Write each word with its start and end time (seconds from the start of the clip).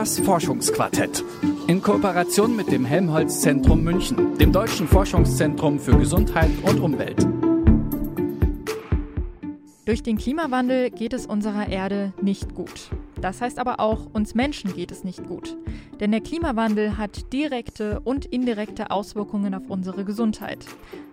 Das 0.00 0.18
Forschungsquartett. 0.18 1.22
In 1.66 1.82
Kooperation 1.82 2.56
mit 2.56 2.72
dem 2.72 2.86
Helmholtz 2.86 3.42
Zentrum 3.42 3.84
München, 3.84 4.38
dem 4.38 4.50
Deutschen 4.50 4.88
Forschungszentrum 4.88 5.78
für 5.78 5.94
Gesundheit 5.94 6.48
und 6.62 6.80
Umwelt. 6.80 7.26
Durch 9.84 10.02
den 10.02 10.16
Klimawandel 10.16 10.88
geht 10.88 11.12
es 11.12 11.26
unserer 11.26 11.68
Erde 11.68 12.14
nicht 12.22 12.54
gut. 12.54 12.88
Das 13.20 13.42
heißt 13.42 13.58
aber 13.58 13.78
auch, 13.78 14.06
uns 14.14 14.34
Menschen 14.34 14.74
geht 14.74 14.90
es 14.90 15.04
nicht 15.04 15.26
gut. 15.26 15.58
Denn 16.00 16.12
der 16.12 16.22
Klimawandel 16.22 16.96
hat 16.96 17.30
direkte 17.34 18.00
und 18.00 18.24
indirekte 18.24 18.90
Auswirkungen 18.90 19.52
auf 19.52 19.68
unsere 19.68 20.06
Gesundheit. 20.06 20.64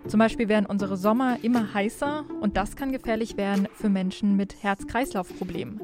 Zum 0.08 0.20
Beispiel 0.20 0.48
werden 0.48 0.66
unsere 0.66 0.96
Sommer 0.96 1.40
immer 1.42 1.74
heißer 1.74 2.24
und 2.40 2.56
das 2.56 2.78
kann 2.78 2.94
gefährlich 2.94 3.36
werden 3.36 3.68
für 3.74 3.90
Menschen 3.90 4.38
mit 4.38 4.64
Herz-Kreislauf-Problemen. 4.64 5.82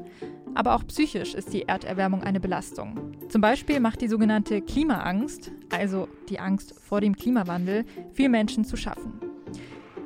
Aber 0.54 0.74
auch 0.74 0.86
psychisch 0.86 1.34
ist 1.34 1.52
die 1.52 1.62
Erderwärmung 1.62 2.22
eine 2.22 2.40
Belastung. 2.40 3.12
Zum 3.28 3.40
Beispiel 3.40 3.80
macht 3.80 4.00
die 4.00 4.08
sogenannte 4.08 4.62
Klimaangst, 4.62 5.50
also 5.70 6.08
die 6.28 6.38
Angst 6.38 6.74
vor 6.80 7.00
dem 7.00 7.16
Klimawandel, 7.16 7.84
vielen 8.12 8.30
Menschen 8.30 8.64
zu 8.64 8.76
schaffen. 8.76 9.20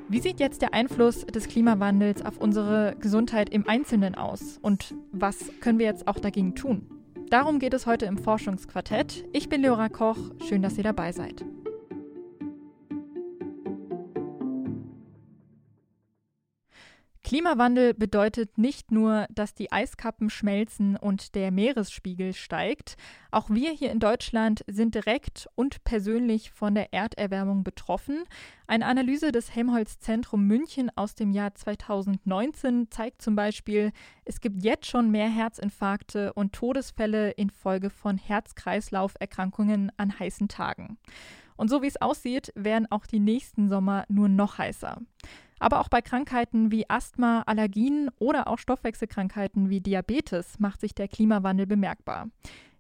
Wie 0.09 0.21
sieht 0.21 0.41
jetzt 0.41 0.63
der 0.63 0.73
Einfluss 0.73 1.27
des 1.27 1.49
Klimawandels 1.49 2.25
auf 2.25 2.39
unsere 2.39 2.97
Gesundheit 2.99 3.51
im 3.51 3.69
Einzelnen 3.69 4.15
aus 4.15 4.59
und 4.63 4.95
was 5.13 5.51
können 5.61 5.79
wir 5.79 5.85
jetzt 5.85 6.09
auch 6.09 6.19
dagegen 6.19 6.55
tun? 6.55 6.87
Darum 7.29 7.59
geht 7.59 7.75
es 7.75 7.85
heute 7.85 8.07
im 8.07 8.17
Forschungsquartett. 8.17 9.27
Ich 9.35 9.51
bin 9.51 9.61
Leora 9.61 9.91
Koch, 9.91 10.17
schön, 10.49 10.63
dass 10.63 10.79
ihr 10.79 10.85
dabei 10.85 11.13
seid. 11.13 11.45
Klimawandel 17.29 17.93
bedeutet 17.93 18.57
nicht 18.57 18.91
nur, 18.91 19.27
dass 19.29 19.53
die 19.53 19.71
Eiskappen 19.71 20.31
schmelzen 20.31 20.97
und 20.97 21.35
der 21.35 21.51
Meeresspiegel 21.51 22.33
steigt. 22.33 22.97
Auch 23.31 23.51
wir 23.51 23.71
hier 23.71 23.93
in 23.93 24.01
Deutschland 24.01 24.65
sind 24.67 24.95
direkt 24.95 25.47
und 25.55 25.85
persönlich 25.85 26.51
von 26.51 26.75
der 26.75 26.95
Erderwärmung 26.95 27.65
betroffen. 27.65 28.25
Eine 28.67 28.87
Analyse 28.87 29.31
des 29.31 29.55
Helmholtz 29.55 29.99
Zentrum 29.99 30.47
München 30.47 30.91
aus 30.97 31.17
dem 31.17 31.33
Jahr 31.33 31.55
2019 31.55 32.91
zeigt 32.91 33.21
zum 33.21 33.37
Beispiel, 33.37 33.93
es 34.25 34.41
gibt 34.41 34.65
jetzt 34.65 34.87
schon 34.87 35.11
mehr 35.11 35.29
Herzinfarkte 35.29 36.33
und 36.33 36.55
Todesfälle 36.55 37.33
infolge 37.33 37.91
von 37.91 38.17
Herz-Kreislauf-Erkrankungen 38.17 39.93
an 39.99 40.19
heißen 40.19 40.49
Tagen. 40.49 40.97
Und 41.59 41.69
so 41.69 41.83
wie 41.83 41.89
es 41.89 42.01
aussieht, 42.01 42.53
werden 42.55 42.87
auch 42.91 43.05
die 43.05 43.21
nächsten 43.21 43.69
Sommer 43.69 44.07
nur 44.09 44.31
noch 44.31 44.57
heißer. 44.57 45.03
Aber 45.59 45.81
auch 45.81 45.89
bei 45.89 46.03
Krankheiten 46.03 46.71
wie 46.71 46.89
Asthma, 46.89 47.43
Allergien 47.47 48.11
oder 48.19 48.49
auch 48.49 48.59
Stoffwechselkrankheiten 48.59 49.71
wie 49.71 49.81
Diabetes 49.81 50.59
macht 50.59 50.81
sich 50.81 50.95
der 50.95 51.09
Klimawandel 51.09 51.67
bemerkbar. 51.67 52.29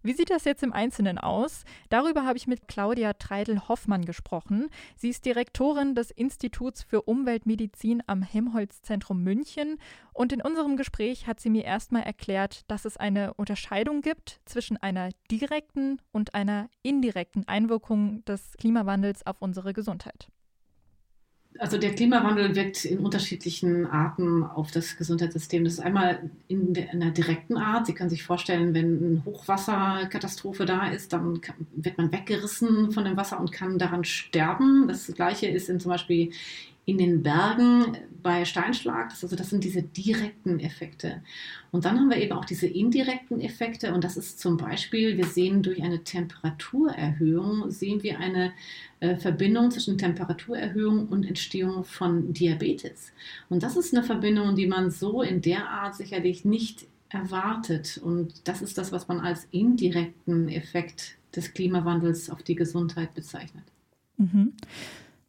Wie 0.01 0.13
sieht 0.13 0.31
das 0.31 0.45
jetzt 0.45 0.63
im 0.63 0.73
Einzelnen 0.73 1.19
aus? 1.19 1.65
Darüber 1.89 2.25
habe 2.25 2.39
ich 2.39 2.47
mit 2.47 2.69
Claudia 2.69 3.15
Treidel-Hoffmann 3.15 4.05
gesprochen. 4.05 4.69
Sie 4.97 5.09
ist 5.09 5.25
Direktorin 5.25 5.97
des 5.97 6.13
Instituts 6.13 6.85
für 6.85 7.03
Umweltmedizin 7.03 8.05
am 8.07 8.23
Helmholtz-Zentrum 8.23 9.25
München. 9.25 9.79
Und 10.13 10.33
in 10.33 10.41
unserem 10.41 10.77
Gespräch 10.77 11.27
hat 11.27 11.41
sie 11.41 11.51
mir 11.51 11.65
erstmal 11.65 12.05
erklärt, 12.05 12.65
dass 12.69 12.85
es 12.85 12.97
eine 12.97 13.35
Unterscheidung 13.35 14.01
gibt 14.01 14.41
zwischen 14.45 14.77
einer 14.77 15.11
direkten 15.33 16.01
und 16.13 16.33
einer 16.33 16.71
indirekten 16.83 17.49
Einwirkung 17.49 18.25
des 18.25 18.53
Klimawandels 18.57 19.27
auf 19.27 19.43
unsere 19.43 19.73
Gesundheit 19.73 20.29
also 21.59 21.77
der 21.77 21.95
Klimawandel 21.95 22.55
wirkt 22.55 22.85
in 22.85 22.99
unterschiedlichen 22.99 23.87
Arten 23.87 24.45
auf 24.45 24.71
das 24.71 24.97
Gesundheitssystem. 24.97 25.65
Das 25.65 25.75
ist 25.75 25.81
einmal 25.81 26.31
in, 26.47 26.73
der, 26.73 26.93
in 26.93 27.03
einer 27.03 27.11
direkten 27.11 27.57
Art. 27.57 27.87
Sie 27.87 27.95
können 27.95 28.11
sich 28.11 28.23
vorstellen, 28.23 28.75
wenn 28.75 28.99
eine 28.99 29.25
Hochwasserkatastrophe 29.25 30.65
da 30.65 30.89
ist, 30.89 31.13
dann 31.13 31.41
kann, 31.41 31.67
wird 31.75 31.99
man 31.99 32.13
weggerissen 32.13 32.93
von 32.93 33.05
dem 33.05 33.17
Wasser 33.17 33.41
und 33.41 33.53
kann 33.53 33.79
daran 33.79 34.05
sterben. 34.05 34.87
Das 34.89 35.07
gleiche 35.09 35.49
ist 35.49 35.69
in, 35.69 35.81
zum 35.81 35.91
Beispiel 35.91 36.33
in 36.89 36.97
den 36.97 37.23
Bergen 37.23 37.99
bei 38.23 38.47
Steinschlag. 38.47 39.11
Also 39.11 39.37
das 39.37 39.51
sind 39.51 39.63
diese 39.63 39.83
direkten 39.83 40.59
Effekte. 40.59 41.21
Und 41.71 41.85
dann 41.85 41.99
haben 41.99 42.09
wir 42.09 42.17
eben 42.17 42.33
auch 42.33 42.47
diese 42.47 42.67
indirekten 42.67 43.43
Effekte. 43.43 43.93
Und 43.93 44.05
das 44.05 44.17
ist 44.17 44.41
zum 44.41 44.57
Beispiel, 44.57 45.19
wir 45.19 45.27
sehen 45.27 45.63
durch 45.63 45.83
eine 45.83 46.03
Temperaturerhöhung, 46.03 47.71
sehen 47.71 48.03
wir 48.03 48.19
eine 48.19 48.53
äh, 49.01 49.17
Verbindung 49.17 49.71
zwischen 49.71 49.99
Temperaturerhöhung 49.99 51.09
und 51.09 51.27
Entstehung 51.27 51.85
von 51.85 52.33
Diabetes. 52.33 53.13
Und 53.51 53.63
das 53.63 53.77
ist 53.77 53.95
eine 53.95 54.03
Verbindung, 54.03 54.57
die 54.57 54.67
man 54.67 54.91
so 54.91 55.21
in 55.21 55.43
der 55.43 55.69
Art 55.69 55.95
sicherlich 55.95 56.47
nicht 56.47 56.87
erwartet. 57.11 58.01
Und 58.03 58.49
das 58.49 58.63
ist 58.63 58.79
das, 58.79 58.93
was 58.93 59.09
man 59.09 59.21
als 59.21 59.47
indirekten 59.51 60.49
Effekt 60.49 61.19
des 61.37 61.53
Klimawandels 61.53 62.31
auf 62.31 62.43
die 62.43 62.55
Gesundheit 62.55 63.13
bezeichnet. 63.13 63.65
Mhm. 64.17 64.55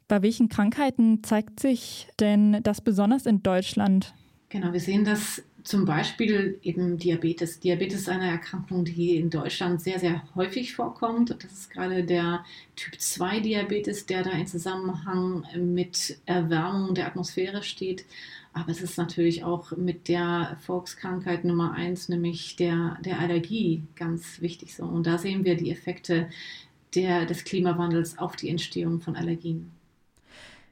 Bei 0.09 0.23
welchen 0.23 0.49
Krankheiten 0.49 1.23
zeigt 1.23 1.59
sich 1.59 2.07
denn 2.19 2.63
das 2.63 2.81
besonders 2.81 3.27
in 3.27 3.43
Deutschland? 3.43 4.15
Genau, 4.49 4.73
wir 4.73 4.79
sehen 4.79 5.05
das 5.05 5.43
zum 5.63 5.85
Beispiel 5.85 6.57
eben 6.63 6.97
Diabetes. 6.97 7.59
Diabetes 7.59 8.01
ist 8.01 8.09
eine 8.09 8.27
Erkrankung, 8.27 8.85
die 8.85 9.17
in 9.17 9.29
Deutschland 9.29 9.81
sehr, 9.81 9.99
sehr 9.99 10.23
häufig 10.33 10.73
vorkommt. 10.73 11.35
Das 11.43 11.51
ist 11.51 11.69
gerade 11.69 12.03
der 12.03 12.43
Typ 12.75 12.99
2 12.99 13.41
Diabetes, 13.41 14.07
der 14.07 14.23
da 14.23 14.31
in 14.31 14.47
Zusammenhang 14.47 15.45
mit 15.55 16.17
Erwärmung 16.25 16.95
der 16.95 17.05
Atmosphäre 17.05 17.61
steht. 17.61 18.03
Aber 18.51 18.71
es 18.71 18.81
ist 18.81 18.97
natürlich 18.97 19.43
auch 19.43 19.77
mit 19.77 20.07
der 20.07 20.57
Volkskrankheit 20.61 21.45
Nummer 21.45 21.73
1, 21.73 22.09
nämlich 22.09 22.55
der, 22.55 22.97
der 23.05 23.19
Allergie, 23.19 23.83
ganz 23.95 24.41
wichtig 24.41 24.73
so. 24.73 24.85
Und 24.85 25.05
da 25.05 25.19
sehen 25.19 25.45
wir 25.45 25.55
die 25.55 25.69
Effekte 25.69 26.29
der, 26.95 27.27
des 27.27 27.43
Klimawandels 27.43 28.17
auf 28.17 28.35
die 28.35 28.49
Entstehung 28.49 29.01
von 29.01 29.15
Allergien. 29.15 29.69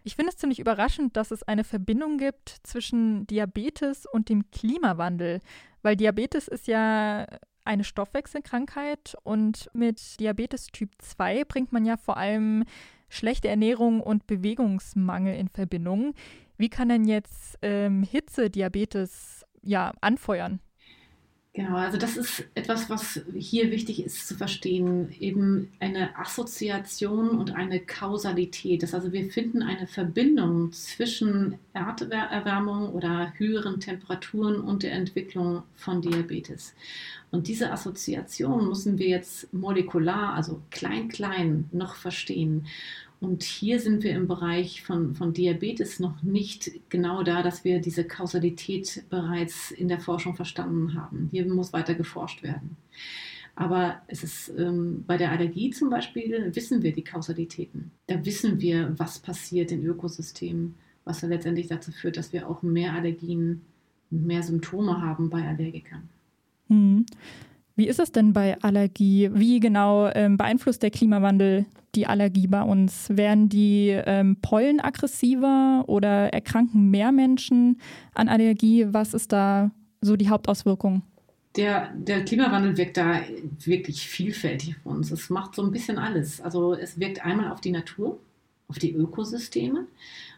Ich 0.08 0.16
finde 0.16 0.30
es 0.30 0.38
ziemlich 0.38 0.60
überraschend, 0.60 1.18
dass 1.18 1.32
es 1.32 1.44
eine 1.44 1.66
Verbindung 1.66 2.18
gibt 2.18 2.60
zwischen 2.64 3.28
Diabetes 3.28 4.06
und 4.06 4.30
dem 4.30 4.50
Klimawandel, 4.52 5.42
weil 5.82 5.98
Diabetes 5.98 6.48
ist 6.48 6.68
ja 6.68 7.28
eine 7.66 7.84
Stoffwechselkrankheit 7.84 9.18
und 9.24 9.70
mit 9.74 10.18
Diabetes 10.22 10.68
Typ 10.68 10.92
2 11.00 11.44
bringt 11.44 11.74
man 11.74 11.84
ja 11.84 11.98
vor 11.98 12.16
allem 12.16 12.64
schlechte 13.10 13.50
Ernährung 13.50 14.00
und 14.00 14.28
Bewegungsmangel 14.28 15.36
in 15.36 15.50
Verbindung. 15.50 16.14
Wie 16.56 16.70
kann 16.70 16.88
denn 16.88 17.04
jetzt 17.04 17.60
ähm, 17.62 18.02
Hitze 18.02 18.50
Diabetes 18.50 19.46
ja 19.62 19.92
anfeuern? 20.00 20.62
Genau, 21.58 21.76
also 21.78 21.98
das 21.98 22.18
ist 22.18 22.46
etwas, 22.54 22.88
was 22.88 23.20
hier 23.36 23.72
wichtig 23.72 24.06
ist 24.06 24.28
zu 24.28 24.36
verstehen, 24.36 25.12
eben 25.20 25.72
eine 25.80 26.16
Assoziation 26.16 27.30
und 27.30 27.56
eine 27.56 27.80
Kausalität. 27.80 28.84
Das 28.84 28.94
also 28.94 29.12
wir 29.12 29.28
finden 29.32 29.64
eine 29.64 29.88
Verbindung 29.88 30.72
zwischen 30.72 31.58
Erderwärmung 31.74 32.94
oder 32.94 33.34
höheren 33.38 33.80
Temperaturen 33.80 34.62
und 34.62 34.84
der 34.84 34.92
Entwicklung 34.92 35.64
von 35.76 36.00
Diabetes. 36.04 36.76
Und 37.32 37.48
diese 37.48 37.72
Assoziation 37.72 38.68
müssen 38.68 39.00
wir 39.00 39.08
jetzt 39.08 39.52
molekular, 39.52 40.36
also 40.36 40.62
klein 40.70 41.08
klein 41.08 41.70
noch 41.72 41.96
verstehen. 41.96 42.68
Und 43.20 43.44
hier 43.44 43.80
sind 43.80 44.04
wir 44.04 44.12
im 44.12 44.28
Bereich 44.28 44.84
von, 44.84 45.16
von 45.16 45.34
Diabetes 45.34 46.00
noch 46.00 46.22
nicht 46.22 46.72
genau 46.90 47.24
da, 47.24 47.42
dass 47.42 47.64
wir 47.64 47.80
diese 47.80 48.04
Kausalität 48.04 49.06
bereits 49.10 49.72
in 49.72 49.88
der 49.88 50.00
Forschung 50.00 50.36
verstanden 50.36 50.94
haben. 50.94 51.30
Hier 51.32 51.46
muss 51.48 51.74
weiter 51.74 51.96
geforscht 51.96 52.44
werden. 52.44 52.78
Aber 53.56 54.04
es 54.06 54.24
ist 54.24 54.54
ähm, 54.56 55.04
bei 55.08 55.18
der 55.18 55.32
Allergie 55.32 55.72
zum 55.72 55.90
Beispiel 55.90 56.52
wissen 56.54 56.84
wir 56.84 56.94
die 56.94 57.04
Kausalitäten. 57.04 57.90
Da 58.06 58.24
wissen 58.24 58.62
wir, 58.62 58.94
was 59.00 59.18
passiert 59.18 59.72
in 59.72 59.84
Ökosystemen, 59.84 60.76
was 61.06 61.22
ja 61.22 61.28
letztendlich 61.28 61.68
dazu 61.68 61.92
führt, 61.92 62.18
dass 62.18 62.34
wir 62.34 62.48
auch 62.48 62.62
mehr 62.62 62.94
Allergien 62.94 63.64
und 64.12 64.28
mehr 64.28 64.44
Symptome 64.44 65.02
haben 65.02 65.32
bei 65.32 65.42
Allergikern. 65.42 66.08
Hm. 66.68 67.08
Wie 67.78 67.88
ist 67.88 68.00
es 68.00 68.12
denn 68.12 68.34
bei 68.34 68.60
Allergie? 68.64 69.30
Wie 69.34 69.60
genau 69.60 70.10
ähm, 70.16 70.36
beeinflusst 70.36 70.82
der 70.82 70.90
Klimawandel 70.90 71.68
die 71.94 72.08
Allergie 72.08 72.48
bei 72.48 72.64
uns? 72.64 73.08
Werden 73.16 73.50
die 73.50 73.90
ähm, 73.90 74.38
Pollen 74.42 74.80
aggressiver 74.80 75.84
oder 75.86 76.34
erkranken 76.34 76.90
mehr 76.90 77.12
Menschen 77.12 77.80
an 78.16 78.30
Allergie? 78.30 78.88
Was 78.90 79.14
ist 79.14 79.32
da 79.32 79.70
so 80.02 80.16
die 80.16 80.28
Hauptauswirkung? 80.28 81.04
Der, 81.56 81.94
der, 81.94 82.26
Klimawandel 82.26 82.78
wirkt 82.78 82.98
da 82.98 83.22
wirklich 83.64 84.08
vielfältig 84.08 84.76
auf 84.78 84.92
uns. 84.94 85.12
Es 85.12 85.30
macht 85.30 85.54
so 85.54 85.62
ein 85.62 85.72
bisschen 85.72 86.00
alles. 86.00 86.42
Also 86.42 86.74
es 86.74 87.00
wirkt 87.00 87.24
einmal 87.24 87.52
auf 87.52 87.62
die 87.62 87.72
Natur, 87.72 88.18
auf 88.70 88.80
die 88.80 88.94
Ökosysteme 88.94 89.86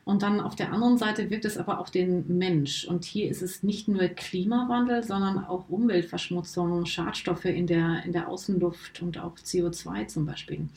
und 0.06 0.24
dann 0.24 0.40
auf 0.40 0.56
der 0.56 0.72
anderen 0.72 0.98
Seite 0.98 1.30
wirkt 1.30 1.46
es 1.46 1.58
aber 1.58 1.80
auf 1.80 1.92
den 1.92 2.38
Mensch. 2.38 2.86
Und 2.86 3.06
hier 3.06 3.30
ist 3.30 3.42
es 3.42 3.64
nicht 3.64 3.88
nur 3.88 4.08
Klimawandel, 4.08 5.04
sondern 5.04 5.46
auch 5.46 5.70
Umweltverschmutzung, 5.70 6.86
Schadstoffe 6.86 7.46
in 7.46 7.68
der, 7.68 8.04
in 8.06 8.12
der 8.12 8.28
Außenluft 8.28 9.02
und 9.02 9.20
auch 9.20 9.36
CO2 9.36 10.08
zum 10.08 10.26
Beispiel. 10.26 10.68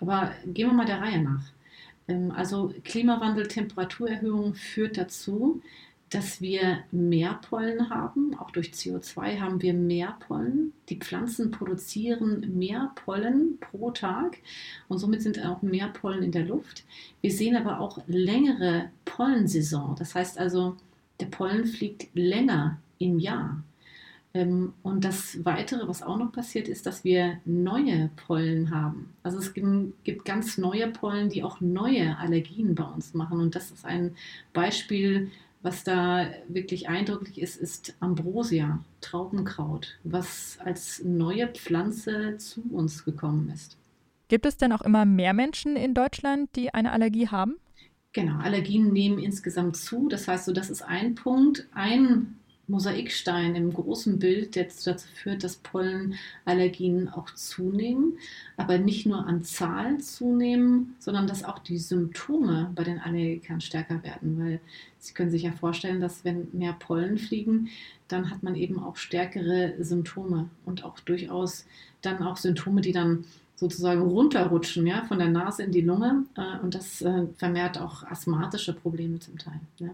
Aber 0.00 0.32
gehen 0.46 0.68
wir 0.68 0.74
mal 0.74 0.86
der 0.86 1.00
Reihe 1.00 1.22
nach. 1.22 1.42
Ähm, 2.08 2.30
also 2.30 2.72
Klimawandel, 2.84 3.48
Temperaturerhöhung 3.48 4.54
führt 4.54 4.96
dazu, 4.96 5.62
dass 6.10 6.40
wir 6.40 6.84
mehr 6.92 7.40
Pollen 7.48 7.90
haben. 7.90 8.36
Auch 8.38 8.50
durch 8.50 8.70
CO2 8.70 9.40
haben 9.40 9.60
wir 9.60 9.74
mehr 9.74 10.16
Pollen. 10.26 10.72
Die 10.88 10.98
Pflanzen 10.98 11.50
produzieren 11.50 12.56
mehr 12.56 12.92
Pollen 13.04 13.58
pro 13.60 13.90
Tag 13.90 14.38
und 14.88 14.98
somit 14.98 15.22
sind 15.22 15.44
auch 15.44 15.62
mehr 15.62 15.88
Pollen 15.88 16.22
in 16.22 16.32
der 16.32 16.44
Luft. 16.44 16.84
Wir 17.20 17.32
sehen 17.32 17.56
aber 17.56 17.80
auch 17.80 17.98
längere 18.06 18.90
Pollensaison. 19.04 19.96
Das 19.98 20.14
heißt 20.14 20.38
also, 20.38 20.76
der 21.18 21.26
Pollen 21.26 21.66
fliegt 21.66 22.08
länger 22.14 22.78
im 22.98 23.18
Jahr. 23.18 23.62
Ähm, 24.36 24.74
und 24.82 25.04
das 25.04 25.44
Weitere, 25.44 25.88
was 25.88 26.02
auch 26.02 26.18
noch 26.18 26.30
passiert, 26.30 26.68
ist, 26.68 26.86
dass 26.86 27.04
wir 27.04 27.40
neue 27.44 28.10
Pollen 28.26 28.70
haben. 28.70 29.10
Also 29.22 29.38
es 29.38 29.54
gibt 29.54 30.24
ganz 30.24 30.58
neue 30.58 30.88
Pollen, 30.88 31.30
die 31.30 31.42
auch 31.42 31.60
neue 31.60 32.16
Allergien 32.18 32.74
bei 32.74 32.84
uns 32.84 33.14
machen. 33.14 33.40
Und 33.40 33.54
das 33.54 33.70
ist 33.70 33.84
ein 33.84 34.14
Beispiel, 34.52 35.30
was 35.66 35.82
da 35.82 36.28
wirklich 36.46 36.88
eindrücklich 36.88 37.40
ist, 37.40 37.56
ist 37.56 37.96
Ambrosia, 37.98 38.84
Traubenkraut, 39.00 39.98
was 40.04 40.58
als 40.64 41.02
neue 41.02 41.48
Pflanze 41.48 42.36
zu 42.38 42.62
uns 42.70 43.04
gekommen 43.04 43.50
ist. 43.52 43.76
Gibt 44.28 44.46
es 44.46 44.56
denn 44.56 44.72
auch 44.72 44.82
immer 44.82 45.04
mehr 45.04 45.34
Menschen 45.34 45.74
in 45.74 45.92
Deutschland, 45.92 46.50
die 46.54 46.72
eine 46.72 46.92
Allergie 46.92 47.26
haben? 47.26 47.56
Genau, 48.12 48.38
Allergien 48.38 48.92
nehmen 48.92 49.18
insgesamt 49.18 49.76
zu. 49.76 50.08
Das 50.08 50.28
heißt, 50.28 50.44
so 50.44 50.52
das 50.52 50.70
ist 50.70 50.82
ein 50.82 51.16
Punkt. 51.16 51.66
Ein 51.74 52.38
Mosaikstein 52.68 53.54
im 53.54 53.72
großen 53.72 54.18
Bild, 54.18 54.56
der 54.56 54.64
dazu 54.64 55.06
führt, 55.14 55.44
dass 55.44 55.56
Pollenallergien 55.56 57.08
auch 57.08 57.32
zunehmen, 57.34 58.18
aber 58.56 58.78
nicht 58.78 59.06
nur 59.06 59.26
an 59.26 59.44
Zahl 59.44 59.98
zunehmen, 59.98 60.96
sondern 60.98 61.26
dass 61.26 61.44
auch 61.44 61.60
die 61.60 61.78
Symptome 61.78 62.72
bei 62.74 62.82
den 62.82 62.98
Allergikern 62.98 63.60
stärker 63.60 64.02
werden, 64.02 64.38
weil 64.40 64.60
Sie 64.98 65.14
können 65.14 65.30
sich 65.30 65.42
ja 65.42 65.52
vorstellen, 65.52 66.00
dass 66.00 66.24
wenn 66.24 66.48
mehr 66.52 66.72
Pollen 66.72 67.18
fliegen, 67.18 67.68
dann 68.08 68.30
hat 68.30 68.42
man 68.42 68.56
eben 68.56 68.80
auch 68.80 68.96
stärkere 68.96 69.74
Symptome 69.78 70.48
und 70.64 70.84
auch 70.84 70.98
durchaus 71.00 71.64
dann 72.02 72.22
auch 72.22 72.36
Symptome, 72.36 72.80
die 72.80 72.92
dann 72.92 73.24
sozusagen 73.54 74.02
runterrutschen, 74.02 74.86
ja, 74.86 75.04
von 75.04 75.18
der 75.18 75.28
Nase 75.28 75.62
in 75.62 75.72
die 75.72 75.80
Lunge 75.80 76.24
äh, 76.36 76.58
und 76.62 76.74
das 76.74 77.02
äh, 77.02 77.26
vermehrt 77.36 77.80
auch 77.80 78.02
asthmatische 78.04 78.74
Probleme 78.74 79.18
zum 79.18 79.38
Teil. 79.38 79.60
Ja. 79.78 79.90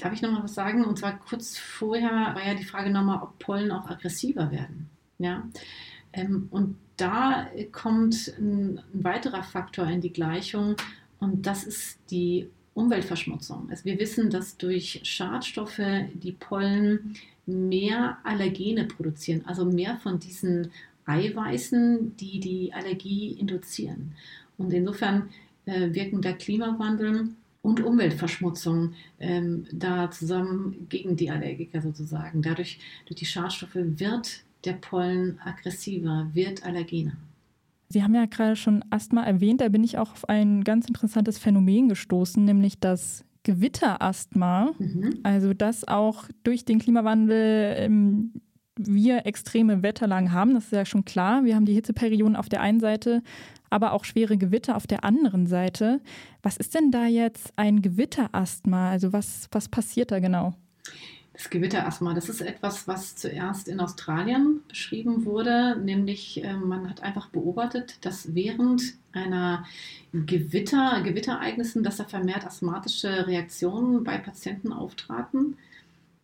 Darf 0.00 0.14
ich 0.14 0.22
noch 0.22 0.32
mal 0.32 0.42
was 0.42 0.54
sagen? 0.54 0.84
Und 0.84 0.98
zwar 0.98 1.18
kurz 1.18 1.58
vorher 1.58 2.10
war 2.34 2.46
ja 2.46 2.54
die 2.54 2.64
Frage 2.64 2.90
nochmal, 2.90 3.22
ob 3.22 3.38
Pollen 3.38 3.70
auch 3.70 3.90
aggressiver 3.90 4.50
werden. 4.50 4.88
Ja? 5.18 5.46
Ähm, 6.14 6.48
und 6.50 6.76
da 6.96 7.48
kommt 7.70 8.32
ein, 8.38 8.78
ein, 8.78 9.04
weiterer 9.04 9.42
Faktor 9.42 9.86
in 9.86 10.00
die 10.00 10.12
Gleichung 10.12 10.76
und 11.18 11.46
das 11.46 11.64
ist 11.64 11.98
die 12.10 12.48
Umweltverschmutzung. 12.74 13.68
Also 13.70 13.84
wir 13.84 13.98
wissen, 13.98 14.30
dass 14.30 14.56
durch 14.56 15.00
Schadstoffe 15.04 15.80
die 16.14 16.32
Pollen 16.32 17.16
mehr 17.46 18.18
Allergene 18.24 18.84
produzieren, 18.84 19.42
also 19.44 19.64
mehr 19.66 19.98
von 19.98 20.18
diesen 20.18 20.70
Eiweißen, 21.04 22.16
die 22.16 22.40
die 22.40 22.72
Allergie 22.72 23.32
induzieren. 23.32 24.12
Und 24.56 24.72
insofern 24.72 25.28
äh, 25.66 25.92
wirken 25.92 26.22
der 26.22 26.34
Klimawandel 26.34 27.30
und 27.62 27.80
Umweltverschmutzung 27.82 28.94
ähm, 29.18 29.66
da 29.72 30.10
zusammen 30.10 30.86
gegen 30.88 31.16
die 31.16 31.30
Allergiker 31.30 31.82
sozusagen. 31.82 32.42
Dadurch, 32.42 32.78
durch 33.06 33.18
die 33.18 33.26
Schadstoffe 33.26 33.74
wird 33.74 34.44
der 34.64 34.74
Pollen 34.74 35.38
aggressiver, 35.44 36.30
wird 36.32 36.64
allergener. 36.64 37.16
Sie 37.88 38.02
haben 38.02 38.14
ja 38.14 38.26
gerade 38.26 38.56
schon 38.56 38.84
Asthma 38.90 39.24
erwähnt, 39.24 39.60
da 39.60 39.68
bin 39.68 39.82
ich 39.82 39.98
auch 39.98 40.12
auf 40.12 40.28
ein 40.28 40.62
ganz 40.62 40.86
interessantes 40.86 41.38
Phänomen 41.38 41.88
gestoßen, 41.88 42.44
nämlich 42.44 42.78
das 42.78 43.24
Gewitterasthma. 43.42 44.70
Mhm. 44.78 45.18
Also 45.22 45.54
dass 45.54 45.86
auch 45.88 46.24
durch 46.44 46.64
den 46.64 46.78
Klimawandel 46.78 47.74
ähm, 47.78 48.32
wir 48.76 49.26
extreme 49.26 49.82
Wetterlagen 49.82 50.32
haben, 50.32 50.54
das 50.54 50.66
ist 50.66 50.72
ja 50.72 50.84
schon 50.84 51.04
klar. 51.04 51.44
Wir 51.44 51.56
haben 51.56 51.66
die 51.66 51.74
Hitzeperioden 51.74 52.36
auf 52.36 52.48
der 52.48 52.60
einen 52.60 52.80
Seite, 52.80 53.22
aber 53.70 53.92
auch 53.92 54.04
schwere 54.04 54.36
Gewitter 54.36 54.76
auf 54.76 54.86
der 54.86 55.04
anderen 55.04 55.46
Seite. 55.46 56.00
Was 56.42 56.56
ist 56.56 56.74
denn 56.74 56.90
da 56.90 57.06
jetzt 57.06 57.52
ein 57.56 57.82
Gewitterasthma? 57.82 58.90
Also 58.90 59.12
was, 59.12 59.48
was 59.52 59.68
passiert 59.68 60.10
da 60.10 60.18
genau? 60.18 60.54
Das 61.32 61.48
Gewitterasthma, 61.48 62.12
das 62.12 62.28
ist 62.28 62.42
etwas, 62.42 62.86
was 62.86 63.16
zuerst 63.16 63.68
in 63.68 63.80
Australien 63.80 64.60
beschrieben 64.68 65.24
wurde, 65.24 65.74
nämlich 65.82 66.44
äh, 66.44 66.52
man 66.52 66.90
hat 66.90 67.02
einfach 67.02 67.28
beobachtet, 67.28 68.04
dass 68.04 68.34
während 68.34 68.82
einer 69.12 69.64
Gewitter, 70.12 71.00
Gewitterereignissen, 71.02 71.82
dass 71.82 71.96
da 71.96 72.04
vermehrt 72.04 72.44
asthmatische 72.44 73.26
Reaktionen 73.26 74.04
bei 74.04 74.18
Patienten 74.18 74.72
auftraten, 74.72 75.56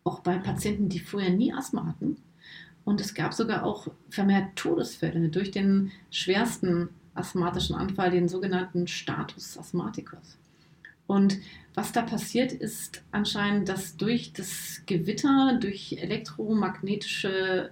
auch 0.03 0.19
bei 0.19 0.37
Patienten, 0.37 0.87
die 0.87 0.99
vorher 0.99 1.31
nie 1.31 1.51
Asthma 1.51 1.87
hatten. 1.87 2.17
Und 2.85 3.01
es 3.01 3.13
gab 3.13 3.33
sogar 3.33 3.63
auch 3.63 3.87
vermehrt 4.09 4.55
Todesfälle 4.55 5.29
durch 5.29 5.51
den 5.51 5.91
schwersten 6.11 6.89
asthmatischen 7.17 7.75
Anfall, 7.75 8.11
den 8.11 8.27
sogenannten 8.27 8.87
Status 8.87 9.57
Asthmaticus. 9.57 10.37
Und 11.07 11.39
was 11.73 11.91
da 11.91 12.01
passiert, 12.01 12.51
ist 12.51 13.03
anscheinend, 13.11 13.69
dass 13.69 13.97
durch 13.97 14.33
das 14.33 14.81
Gewitter, 14.85 15.57
durch 15.59 15.97
elektromagnetische 15.99 17.71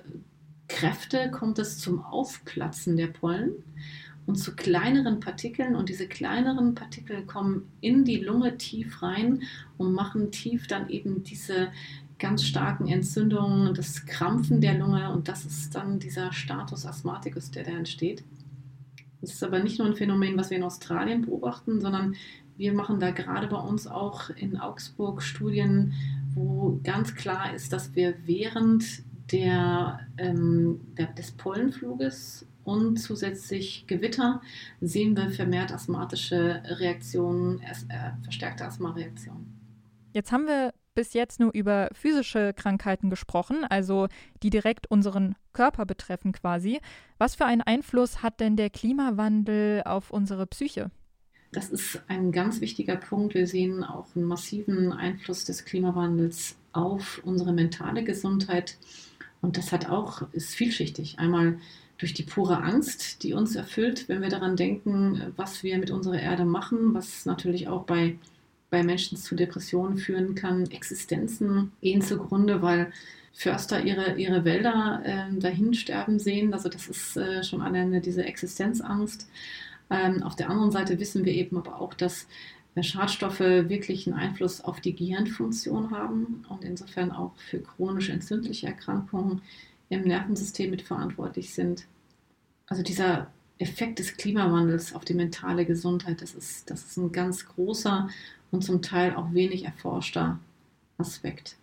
Kräfte 0.68 1.30
kommt 1.31 1.59
es 1.59 1.77
zum 1.77 2.03
Aufplatzen 2.03 2.97
der 2.97 3.07
Pollen 3.07 3.51
und 4.25 4.36
zu 4.36 4.56
kleineren 4.56 5.19
Partikeln. 5.19 5.75
Und 5.75 5.89
diese 5.89 6.07
kleineren 6.07 6.75
Partikel 6.75 7.24
kommen 7.25 7.69
in 7.81 8.06
die 8.06 8.18
Lunge 8.18 8.57
tief 8.57 9.01
rein 9.01 9.44
und 9.77 9.94
machen 9.94 10.31
tief 10.31 10.68
dann 10.68 10.89
eben 10.89 11.24
diese 11.24 11.71
ganz 12.18 12.44
starken 12.44 12.88
Entzündungen, 12.88 13.74
das 13.74 14.06
Krampfen 14.06 14.62
der 14.62 14.75
Lunge. 14.75 15.12
Und 15.12 15.27
das 15.27 15.45
ist 15.45 15.75
dann 15.75 16.00
dieser 16.00 16.31
Status 16.31 16.86
Asthmaticus, 16.86 17.51
der 17.51 17.63
da 17.63 17.71
entsteht. 17.71 18.24
Das 19.21 19.31
ist 19.31 19.44
aber 19.44 19.59
nicht 19.59 19.79
nur 19.79 19.88
ein 19.88 19.95
Phänomen, 19.95 20.38
was 20.38 20.50
wir 20.50 20.57
in 20.57 20.63
Australien 20.63 21.23
beobachten, 21.23 21.81
sondern 21.81 22.15
wir 22.57 22.73
machen 22.73 23.00
da 23.00 23.12
gerade 23.12 23.47
bei 23.47 23.57
uns 23.57 23.88
auch 23.88 24.29
in 24.29 24.57
Augsburg 24.57 25.21
Studien, 25.21 25.94
wo 26.33 26.79
ganz 26.83 27.15
klar 27.15 27.53
ist, 27.53 27.73
dass 27.73 27.95
wir 27.95 28.15
während 28.25 29.03
der, 29.31 30.00
ähm, 30.17 30.81
der, 30.97 31.07
des 31.07 31.31
Pollenfluges 31.31 32.45
und 32.63 32.97
zusätzlich 32.97 33.85
Gewitter 33.88 34.41
sehen 34.81 35.15
wir 35.15 35.29
vermehrt 35.29 35.71
asthmatische 35.71 36.62
Reaktionen, 36.65 37.62
äh, 37.62 38.12
verstärkte 38.24 38.65
Asthmareaktionen. 38.65 39.45
Jetzt 40.13 40.31
haben 40.31 40.48
wir 40.48 40.74
bis 40.96 41.14
jetzt 41.14 41.40
nur 41.40 41.54
über 41.54 41.90
physische 41.94 42.54
Krankheiten 42.54 43.10
gesprochen, 43.10 43.66
also 43.70 44.08
die 44.42 44.50
direkt 44.50 44.90
unseren 44.90 45.36
Körper 45.54 45.86
betreffen 45.86 46.32
quasi. 46.32 46.80
Was 47.18 47.36
für 47.36 47.46
einen 47.46 47.62
Einfluss 47.62 48.24
hat 48.24 48.40
denn 48.40 48.56
der 48.56 48.70
Klimawandel 48.70 49.84
auf 49.86 50.10
unsere 50.12 50.48
Psyche? 50.48 50.90
Das 51.52 51.70
ist 51.70 52.02
ein 52.08 52.32
ganz 52.32 52.60
wichtiger 52.60 52.98
Punkt. 52.98 53.34
Wir 53.34 53.48
sehen 53.48 53.84
auch 53.84 54.08
einen 54.16 54.25
massiven 54.25 54.92
Einfluss 54.92 55.46
des 55.46 55.64
Klimawandels 55.64 56.58
auf 56.74 57.22
unsere 57.24 57.54
mentale 57.54 58.04
Gesundheit. 58.04 58.78
Und 59.42 59.58
das 59.58 59.72
hat 59.72 59.90
auch, 59.90 60.24
ist 60.34 60.56
vielschichtig. 60.56 61.20
Einmal 61.20 61.60
durch 61.98 62.14
die 62.14 62.24
pure 62.24 62.62
Angst, 62.62 63.24
die 63.24 63.34
uns 63.34 63.56
erfüllt, 63.56 64.10
wenn 64.10 64.22
wir 64.22 64.30
daran 64.30 64.58
denken, 64.58 65.32
was 65.38 65.64
wir 65.64 65.78
mit 65.78 65.92
unserer 65.92 66.20
Erde 66.20 66.44
machen, 66.44 66.94
was 66.94 67.25
natürlich 67.25 67.70
auch 67.70 67.84
bei 67.84 68.18
bei 68.69 68.84
Menschen 68.84 69.17
zu 69.17 69.36
Depressionen 69.36 69.98
führen 69.98 70.36
kann. 70.36 70.69
Existenzen 70.69 71.72
gehen 71.81 72.01
zugrunde, 72.01 72.62
weil 72.62 72.91
Förster 73.34 73.84
ihre, 73.84 74.15
ihre 74.17 74.45
Wälder 74.45 75.01
äh, 75.03 75.39
dahin 75.39 75.74
sterben 75.74 76.19
sehen. 76.19 76.53
Also 76.53 76.69
das 76.69 76.88
ist 76.88 77.17
äh, 77.17 77.43
schon 77.43 77.62
alleine 77.62 78.00
diese 78.01 78.24
Existenzangst. 78.24 79.27
Ähm, 79.89 80.24
auf 80.24 80.36
der 80.36 80.50
anderen 80.50 80.72
Seite 80.72 81.00
wissen 81.00 81.25
wir 81.25 81.34
eben 81.34 81.57
aber 81.57 81.79
auch, 81.81 81.93
dass 81.93 82.27
äh, 82.75 82.84
Schadstoffe 82.84 83.39
wirklich 83.39 84.07
einen 84.07 84.15
Einfluss 84.15 84.62
auf 84.62 84.79
die 84.79 84.95
Gehirnfunktion 84.95 85.91
haben 85.91 86.45
und 86.50 86.63
insofern 86.63 87.12
auch 87.12 87.36
für 87.36 87.60
chronisch 87.60 88.10
entzündliche 88.10 88.67
Erkrankungen 88.67 89.41
im 89.89 90.01
Nervensystem 90.03 90.72
mitverantwortlich 90.72 91.53
sind. 91.53 91.86
Also 92.67 92.84
dieser 92.84 93.31
Effekt 93.57 94.00
des 94.00 94.17
Klimawandels 94.17 94.93
auf 94.93 95.05
die 95.05 95.13
mentale 95.13 95.65
Gesundheit, 95.65 96.21
das 96.21 96.35
ist, 96.35 96.69
das 96.69 96.83
ist 96.83 96.97
ein 96.97 97.12
ganz 97.12 97.45
großer 97.45 98.09
und 98.51 98.63
zum 98.63 98.81
Teil 98.81 99.15
auch 99.15 99.33
wenig 99.33 99.65
erforschter 99.65 100.39
Aspekt. 100.97 101.57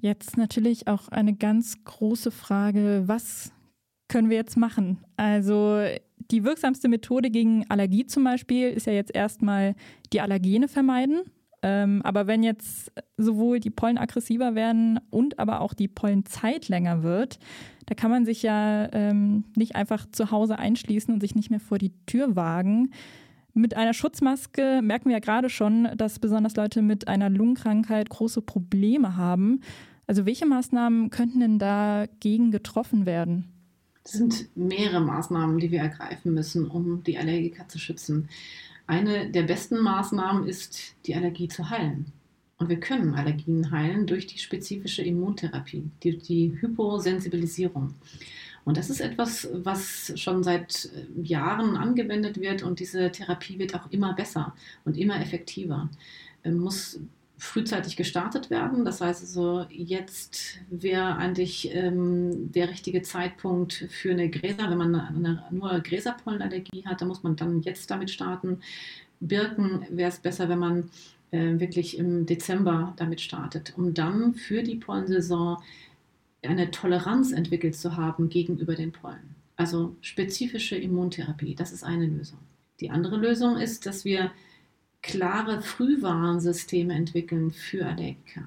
Jetzt 0.00 0.36
natürlich 0.36 0.88
auch 0.88 1.08
eine 1.08 1.34
ganz 1.34 1.84
große 1.84 2.30
Frage, 2.30 3.02
was 3.06 3.52
können 4.08 4.30
wir 4.30 4.36
jetzt 4.36 4.56
machen? 4.56 4.98
Also 5.16 5.84
die 6.30 6.44
wirksamste 6.44 6.88
Methode 6.88 7.30
gegen 7.30 7.68
Allergie 7.70 8.06
zum 8.06 8.24
Beispiel 8.24 8.70
ist 8.70 8.86
ja 8.86 8.92
jetzt 8.92 9.14
erstmal 9.14 9.74
die 10.12 10.20
Allergene 10.20 10.68
vermeiden. 10.68 11.22
Ähm, 11.62 12.00
aber 12.02 12.26
wenn 12.26 12.42
jetzt 12.42 12.90
sowohl 13.16 13.60
die 13.60 13.70
Pollen 13.70 13.98
aggressiver 13.98 14.54
werden 14.54 14.98
und 15.10 15.38
aber 15.38 15.60
auch 15.60 15.74
die 15.74 15.88
Pollenzeit 15.88 16.68
länger 16.68 17.02
wird, 17.02 17.38
da 17.86 17.94
kann 17.94 18.10
man 18.10 18.24
sich 18.24 18.42
ja 18.42 18.88
ähm, 18.92 19.44
nicht 19.56 19.76
einfach 19.76 20.06
zu 20.10 20.30
Hause 20.30 20.58
einschließen 20.58 21.12
und 21.12 21.20
sich 21.20 21.34
nicht 21.34 21.50
mehr 21.50 21.60
vor 21.60 21.78
die 21.78 21.92
Tür 22.06 22.36
wagen. 22.36 22.92
Mit 23.52 23.76
einer 23.76 23.94
Schutzmaske 23.94 24.80
merken 24.82 25.06
wir 25.06 25.16
ja 25.16 25.18
gerade 25.18 25.50
schon, 25.50 25.88
dass 25.96 26.18
besonders 26.18 26.56
Leute 26.56 26.82
mit 26.82 27.08
einer 27.08 27.28
Lungenkrankheit 27.28 28.08
große 28.08 28.42
Probleme 28.42 29.16
haben. 29.16 29.60
Also 30.06 30.24
welche 30.24 30.46
Maßnahmen 30.46 31.10
könnten 31.10 31.40
denn 31.40 31.58
dagegen 31.58 32.50
getroffen 32.52 33.06
werden? 33.06 33.52
Es 34.04 34.12
sind 34.12 34.48
mehrere 34.56 35.00
Maßnahmen, 35.00 35.58
die 35.58 35.70
wir 35.70 35.80
ergreifen 35.80 36.32
müssen, 36.32 36.68
um 36.68 37.02
die 37.04 37.18
Allergiker 37.18 37.68
zu 37.68 37.78
schützen. 37.78 38.28
Eine 38.90 39.30
der 39.30 39.44
besten 39.44 39.78
Maßnahmen 39.78 40.48
ist, 40.48 40.96
die 41.06 41.14
Allergie 41.14 41.46
zu 41.46 41.70
heilen. 41.70 42.06
Und 42.58 42.68
wir 42.68 42.80
können 42.80 43.14
Allergien 43.14 43.70
heilen 43.70 44.08
durch 44.08 44.26
die 44.26 44.40
spezifische 44.40 45.02
Immuntherapie, 45.02 45.88
die, 46.02 46.18
die 46.18 46.60
Hyposensibilisierung. 46.60 47.94
Und 48.64 48.76
das 48.76 48.90
ist 48.90 49.00
etwas, 49.00 49.48
was 49.52 50.12
schon 50.16 50.42
seit 50.42 50.86
äh, 50.86 51.22
Jahren 51.22 51.76
angewendet 51.76 52.40
wird 52.40 52.64
und 52.64 52.80
diese 52.80 53.12
Therapie 53.12 53.60
wird 53.60 53.76
auch 53.76 53.88
immer 53.92 54.12
besser 54.12 54.56
und 54.84 54.98
immer 54.98 55.20
effektiver. 55.20 55.88
Muss 56.44 56.98
frühzeitig 57.40 57.96
gestartet 57.96 58.50
werden. 58.50 58.84
Das 58.84 59.00
heißt 59.00 59.22
also, 59.22 59.64
jetzt 59.70 60.58
wäre 60.68 61.16
eigentlich 61.16 61.74
ähm, 61.74 62.52
der 62.52 62.68
richtige 62.68 63.00
Zeitpunkt 63.00 63.72
für 63.90 64.10
eine 64.10 64.28
Gräser, 64.28 64.70
wenn 64.70 64.76
man 64.76 64.94
eine, 64.94 65.42
nur 65.50 65.80
Gräserpollenallergie 65.80 66.84
hat, 66.84 67.00
dann 67.00 67.08
muss 67.08 67.22
man 67.22 67.36
dann 67.36 67.62
jetzt 67.62 67.90
damit 67.90 68.10
starten. 68.10 68.60
Birken 69.20 69.86
wäre 69.90 70.10
es 70.10 70.18
besser, 70.18 70.50
wenn 70.50 70.58
man 70.58 70.90
äh, 71.30 71.58
wirklich 71.58 71.96
im 71.96 72.26
Dezember 72.26 72.92
damit 72.96 73.22
startet, 73.22 73.72
um 73.76 73.94
dann 73.94 74.34
für 74.34 74.62
die 74.62 74.76
Pollensaison 74.76 75.62
eine 76.42 76.70
Toleranz 76.70 77.32
entwickelt 77.32 77.74
zu 77.74 77.96
haben 77.96 78.28
gegenüber 78.28 78.74
den 78.74 78.92
Pollen. 78.92 79.34
Also 79.56 79.96
spezifische 80.02 80.76
Immuntherapie, 80.76 81.54
das 81.54 81.72
ist 81.72 81.84
eine 81.84 82.06
Lösung. 82.06 82.38
Die 82.80 82.90
andere 82.90 83.16
Lösung 83.16 83.56
ist, 83.56 83.86
dass 83.86 84.04
wir 84.04 84.30
klare 85.02 85.62
Frühwarnsysteme 85.62 86.94
entwickeln 86.94 87.50
für 87.50 87.86
Allergiker. 87.86 88.44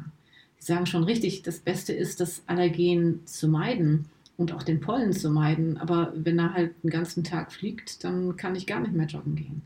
Sie 0.59 0.71
sagen 0.71 0.85
schon 0.85 1.03
richtig, 1.03 1.41
das 1.41 1.59
Beste 1.59 1.93
ist, 1.93 2.19
das 2.19 2.43
Allergen 2.47 3.25
zu 3.25 3.47
meiden 3.47 4.05
und 4.37 4.53
auch 4.53 4.63
den 4.63 4.79
Pollen 4.79 5.13
zu 5.13 5.29
meiden. 5.29 5.77
Aber 5.77 6.13
wenn 6.15 6.39
er 6.39 6.53
halt 6.53 6.73
den 6.83 6.89
ganzen 6.89 7.23
Tag 7.23 7.51
fliegt, 7.51 8.03
dann 8.03 8.37
kann 8.37 8.55
ich 8.55 8.67
gar 8.67 8.79
nicht 8.79 8.93
mehr 8.93 9.07
joggen 9.07 9.35
gehen. 9.35 9.61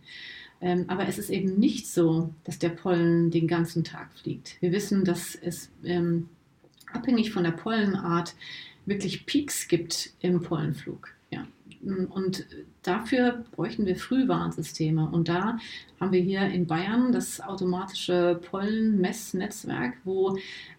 Ähm, 0.60 0.86
aber 0.88 1.08
es 1.08 1.20
ist 1.20 1.30
eben 1.30 1.60
nicht 1.60 1.88
so, 1.88 2.34
dass 2.44 2.58
der 2.58 2.70
Pollen 2.70 3.30
den 3.30 3.48
ganzen 3.48 3.84
Tag 3.84 4.12
fliegt. 4.14 4.60
Wir 4.60 4.72
wissen, 4.72 5.06
dass 5.06 5.36
es 5.36 5.70
ähm, 5.84 6.30
abhängig 6.92 7.32
von 7.32 7.44
der 7.44 7.52
Pollenart 7.52 8.34
wirklich 8.86 9.26
Peaks 9.26 9.68
gibt 9.68 10.14
im 10.22 10.42
Pollenflug. 10.42 11.10
Ja. 11.30 11.46
Und 11.82 12.46
dafür 12.84 13.46
bräuchten 13.52 13.86
wir 13.86 13.96
Frühwarnsysteme. 13.96 15.10
Und 15.10 15.30
da 15.30 15.58
haben 16.00 16.12
wir 16.12 16.22
hier 16.22 16.42
in 16.42 16.68
Bayern 16.68 17.12
das 17.12 17.42
automatische 17.42 18.40
Pollenmessnetzwerk, 18.50 19.98
wo 20.04 20.38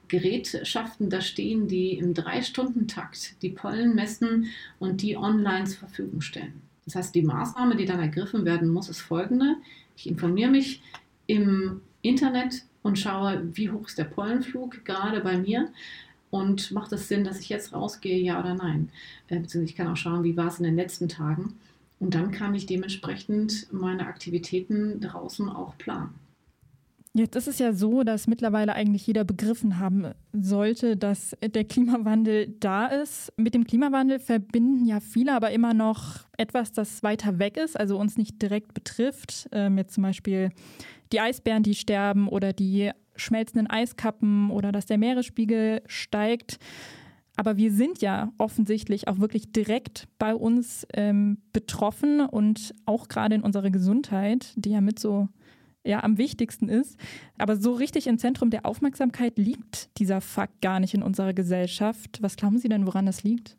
Gerätschaften 0.08 1.10
da 1.10 1.20
stehen, 1.20 1.68
die 1.68 1.98
im 1.98 2.14
Drei-Stunden-Takt 2.14 3.42
die 3.42 3.50
Pollen 3.50 3.94
messen 3.94 4.46
und 4.78 5.02
die 5.02 5.16
online 5.16 5.64
zur 5.64 5.80
Verfügung 5.80 6.20
stellen. 6.20 6.62
Das 6.84 6.94
heißt, 6.94 7.14
die 7.14 7.22
Maßnahme, 7.22 7.76
die 7.76 7.84
dann 7.84 8.00
ergriffen 8.00 8.44
werden 8.44 8.68
muss, 8.68 8.88
ist 8.88 9.00
folgende. 9.00 9.56
Ich 9.96 10.08
informiere 10.08 10.50
mich 10.50 10.82
im 11.26 11.82
Internet 12.00 12.64
und 12.82 12.98
schaue, 12.98 13.42
wie 13.52 13.70
hoch 13.70 13.86
ist 13.86 13.98
der 13.98 14.04
Pollenflug 14.04 14.84
gerade 14.84 15.20
bei 15.20 15.36
mir 15.36 15.68
und 16.30 16.72
macht 16.72 16.92
es 16.92 17.08
Sinn, 17.08 17.24
dass 17.24 17.40
ich 17.40 17.48
jetzt 17.48 17.72
rausgehe, 17.72 18.18
ja 18.18 18.38
oder 18.38 18.54
nein. 18.54 18.90
Äh, 19.28 19.40
beziehungsweise 19.40 19.64
ich 19.64 19.76
kann 19.76 19.88
auch 19.88 19.96
schauen, 19.96 20.24
wie 20.24 20.36
war 20.36 20.48
es 20.48 20.58
in 20.58 20.64
den 20.64 20.76
letzten 20.76 21.08
Tagen. 21.08 21.54
Und 22.00 22.14
dann 22.14 22.30
kann 22.30 22.54
ich 22.54 22.66
dementsprechend 22.66 23.72
meine 23.72 24.06
Aktivitäten 24.06 25.00
draußen 25.00 25.48
auch 25.48 25.76
planen. 25.78 26.14
Jetzt 27.18 27.34
ist 27.34 27.48
es 27.48 27.58
ja 27.58 27.72
so, 27.72 28.04
dass 28.04 28.28
mittlerweile 28.28 28.74
eigentlich 28.74 29.04
jeder 29.04 29.24
begriffen 29.24 29.80
haben 29.80 30.12
sollte, 30.32 30.96
dass 30.96 31.36
der 31.42 31.64
Klimawandel 31.64 32.54
da 32.60 32.86
ist. 32.86 33.32
Mit 33.36 33.54
dem 33.54 33.64
Klimawandel 33.64 34.20
verbinden 34.20 34.86
ja 34.86 35.00
viele 35.00 35.34
aber 35.34 35.50
immer 35.50 35.74
noch 35.74 36.28
etwas, 36.36 36.70
das 36.70 37.02
weiter 37.02 37.40
weg 37.40 37.56
ist, 37.56 37.78
also 37.78 37.98
uns 37.98 38.16
nicht 38.18 38.40
direkt 38.40 38.72
betrifft. 38.72 39.48
Ähm, 39.50 39.78
jetzt 39.78 39.94
zum 39.94 40.04
Beispiel 40.04 40.50
die 41.10 41.18
Eisbären, 41.18 41.64
die 41.64 41.74
sterben 41.74 42.28
oder 42.28 42.52
die 42.52 42.92
schmelzenden 43.16 43.66
Eiskappen 43.66 44.52
oder 44.52 44.70
dass 44.70 44.86
der 44.86 44.98
Meeresspiegel 44.98 45.82
steigt. 45.86 46.60
Aber 47.34 47.56
wir 47.56 47.72
sind 47.72 48.00
ja 48.00 48.32
offensichtlich 48.38 49.08
auch 49.08 49.18
wirklich 49.18 49.50
direkt 49.50 50.06
bei 50.20 50.36
uns 50.36 50.86
ähm, 50.94 51.38
betroffen 51.52 52.20
und 52.20 52.74
auch 52.86 53.08
gerade 53.08 53.34
in 53.34 53.42
unserer 53.42 53.70
Gesundheit, 53.70 54.52
die 54.54 54.70
ja 54.70 54.80
mit 54.80 55.00
so 55.00 55.28
ja 55.88 56.04
am 56.04 56.18
wichtigsten 56.18 56.68
ist. 56.68 56.96
Aber 57.38 57.56
so 57.56 57.72
richtig 57.72 58.06
im 58.06 58.18
Zentrum 58.18 58.50
der 58.50 58.66
Aufmerksamkeit 58.66 59.38
liegt 59.38 59.98
dieser 59.98 60.20
Fakt 60.20 60.60
gar 60.60 60.78
nicht 60.80 60.94
in 60.94 61.02
unserer 61.02 61.32
Gesellschaft. 61.32 62.22
Was 62.22 62.36
glauben 62.36 62.58
Sie 62.58 62.68
denn, 62.68 62.86
woran 62.86 63.06
das 63.06 63.22
liegt? 63.22 63.56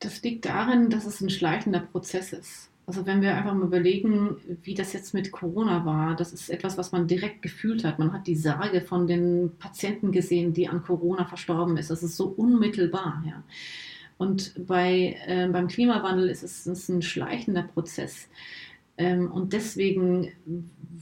Das 0.00 0.22
liegt 0.22 0.44
darin, 0.44 0.90
dass 0.90 1.06
es 1.06 1.20
ein 1.20 1.30
schleichender 1.30 1.80
Prozess 1.80 2.32
ist. 2.32 2.70
Also 2.86 3.06
wenn 3.06 3.22
wir 3.22 3.34
einfach 3.34 3.54
mal 3.54 3.64
überlegen, 3.64 4.36
wie 4.62 4.74
das 4.74 4.92
jetzt 4.92 5.14
mit 5.14 5.32
Corona 5.32 5.86
war, 5.86 6.16
das 6.16 6.34
ist 6.34 6.50
etwas, 6.50 6.76
was 6.76 6.92
man 6.92 7.06
direkt 7.06 7.40
gefühlt 7.40 7.82
hat. 7.82 7.98
Man 7.98 8.12
hat 8.12 8.26
die 8.26 8.36
Sage 8.36 8.82
von 8.82 9.06
den 9.06 9.52
Patienten 9.58 10.12
gesehen, 10.12 10.52
die 10.52 10.68
an 10.68 10.82
Corona 10.82 11.24
verstorben 11.24 11.78
ist. 11.78 11.90
Das 11.90 12.02
ist 12.02 12.16
so 12.16 12.26
unmittelbar. 12.26 13.22
Ja. 13.26 13.42
Und 14.18 14.66
bei, 14.66 15.16
äh, 15.26 15.48
beim 15.48 15.68
Klimawandel 15.68 16.28
ist 16.28 16.42
es 16.42 16.88
ein 16.88 17.00
schleichender 17.00 17.62
Prozess. 17.62 18.28
Ähm, 18.96 19.30
und 19.30 19.52
deswegen 19.52 20.32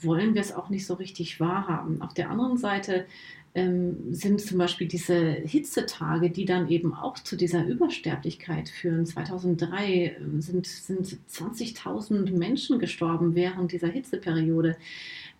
wollen 0.03 0.35
wir 0.35 0.41
es 0.41 0.53
auch 0.53 0.71
nicht 0.71 0.87
so 0.87 0.95
richtig 0.95 1.41
wahrhaben. 1.41 2.01
Auf 2.03 2.15
der 2.15 2.31
anderen 2.31 2.57
Seite 2.57 3.07
ähm, 3.55 4.15
sind 4.15 4.41
zum 4.41 4.59
Beispiel 4.59 4.89
diese 4.89 5.15
Hitzetage, 5.15 6.31
die 6.31 6.47
dann 6.47 6.69
eben 6.71 6.95
auch 6.95 7.19
zu 7.19 7.37
dieser 7.37 7.67
Übersterblichkeit 7.67 8.71
führen. 8.71 9.05
2003 9.05 9.93
äh, 9.93 10.15
sind, 10.39 10.67
sind 10.67 11.19
20.000 11.31 12.37
Menschen 12.37 12.79
gestorben 12.79 13.35
während 13.35 13.73
dieser 13.73 13.89
Hitzeperiode, 13.89 14.77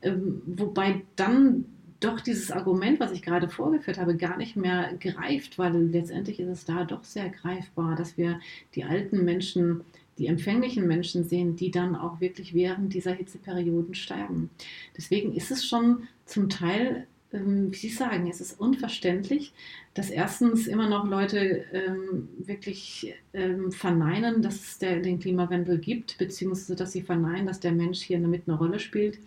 ähm, 0.03 0.43
wobei 0.45 1.03
dann 1.17 1.65
doch 2.01 2.21
dieses 2.21 2.51
Argument, 2.51 3.01
was 3.01 3.13
ich 3.13 3.23
gerade 3.23 3.49
vorgeführt 3.49 3.99
habe, 3.99 4.17
gar 4.17 4.37
nicht 4.37 4.57
mehr 4.57 4.93
greift, 4.99 5.59
weil 5.59 5.75
letztendlich 5.75 6.41
ist 6.41 6.49
es 6.49 6.65
da 6.65 6.85
doch 6.85 7.05
sehr 7.05 7.31
greifbar, 7.31 7.95
dass 7.95 8.19
wir 8.19 8.41
die 8.75 8.85
alten 8.85 9.25
Menschen 9.25 9.83
die 10.19 10.27
empfänglichen 10.27 10.87
Menschen 10.87 11.25
sehen, 11.25 11.57
die 11.57 11.71
dann 11.71 11.97
auch 11.97 12.21
wirklich 12.21 12.55
während 12.55 12.93
dieser 12.95 13.13
Hitzeperioden 13.13 13.95
sterben. 13.95 14.51
Deswegen 14.97 15.35
ist 15.35 15.51
es 15.51 15.67
schon 15.67 16.09
zum 16.27 16.49
Teil, 16.49 17.07
ähm, 17.33 17.73
wie 17.73 17.77
Sie 17.77 17.89
sagen, 17.89 18.29
es 18.29 18.41
ist 18.41 18.61
unverständlich, 18.61 19.53
dass 19.95 20.11
erstens 20.11 20.67
immer 20.67 20.89
noch 20.89 21.07
Leute 21.07 21.65
ähm, 21.73 22.29
wirklich 22.39 23.15
ähm, 23.33 23.73
verneinen, 23.73 24.43
dass 24.43 24.57
es 24.57 24.79
der, 24.79 25.01
den 25.01 25.19
Klimawandel 25.19 25.79
gibt, 25.79 26.19
beziehungsweise 26.19 26.77
dass 26.77 26.93
sie 26.93 27.03
verneinen, 27.03 27.47
dass 27.47 27.61
der 27.61 27.73
Mensch 27.73 28.01
hier 28.01 28.19
mit 28.19 28.43
eine 28.47 28.57
Rolle 28.57 28.79
spielt. 28.79 29.19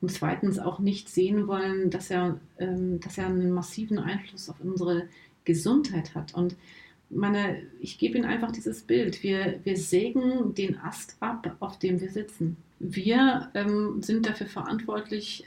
Und 0.00 0.12
zweitens 0.12 0.58
auch 0.58 0.78
nicht 0.78 1.08
sehen 1.08 1.48
wollen, 1.48 1.90
dass 1.90 2.10
er, 2.10 2.38
ähm, 2.58 3.00
dass 3.00 3.18
er 3.18 3.26
einen 3.26 3.50
massiven 3.50 3.98
Einfluss 3.98 4.48
auf 4.48 4.60
unsere 4.60 5.08
Gesundheit 5.44 6.14
hat. 6.14 6.34
Und 6.34 6.54
meine, 7.10 7.62
ich 7.80 7.98
gebe 7.98 8.18
Ihnen 8.18 8.26
einfach 8.26 8.52
dieses 8.52 8.82
Bild. 8.82 9.22
Wir, 9.22 9.60
wir 9.64 9.76
sägen 9.76 10.54
den 10.54 10.78
Ast 10.78 11.16
ab, 11.20 11.56
auf 11.60 11.78
dem 11.78 12.00
wir 12.00 12.10
sitzen. 12.10 12.56
Wir 12.78 13.50
ähm, 13.54 14.02
sind 14.02 14.26
dafür 14.26 14.46
verantwortlich, 14.46 15.44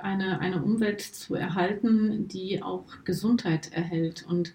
eine, 0.00 0.40
eine 0.40 0.62
Umwelt 0.62 1.00
zu 1.00 1.34
erhalten, 1.34 2.28
die 2.28 2.62
auch 2.62 2.84
Gesundheit 3.04 3.72
erhält. 3.72 4.24
Und 4.28 4.52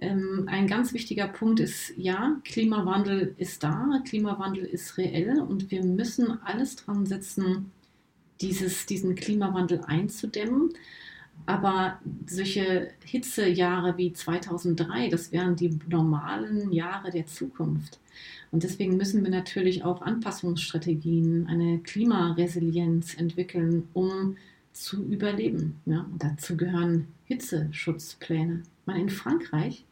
ähm, 0.00 0.44
ein 0.46 0.66
ganz 0.66 0.92
wichtiger 0.92 1.28
Punkt 1.28 1.60
ist, 1.60 1.92
ja, 1.96 2.40
Klimawandel 2.44 3.34
ist 3.38 3.62
da, 3.62 4.02
Klimawandel 4.06 4.64
ist 4.64 4.98
reell 4.98 5.40
und 5.40 5.70
wir 5.70 5.84
müssen 5.84 6.42
alles 6.42 6.76
dran 6.76 7.06
setzen, 7.06 7.70
dieses, 8.40 8.86
diesen 8.86 9.14
Klimawandel 9.14 9.82
einzudämmen. 9.86 10.72
Aber 11.46 11.98
solche 12.26 12.90
Hitzejahre 13.04 13.96
wie 13.96 14.12
2003, 14.12 15.08
das 15.08 15.32
wären 15.32 15.56
die 15.56 15.78
normalen 15.88 16.72
Jahre 16.72 17.10
der 17.10 17.26
Zukunft. 17.26 17.98
Und 18.50 18.62
deswegen 18.62 18.96
müssen 18.96 19.22
wir 19.22 19.30
natürlich 19.30 19.84
auch 19.84 20.02
Anpassungsstrategien, 20.02 21.46
eine 21.46 21.78
Klimaresilienz 21.78 23.14
entwickeln, 23.14 23.88
um 23.92 24.36
zu 24.72 25.04
überleben. 25.04 25.80
Ja, 25.86 26.06
dazu 26.18 26.56
gehören 26.56 27.08
Hitzeschutzpläne. 27.26 28.62
Man, 28.86 28.96
in 28.96 29.08
Frankreich 29.08 29.84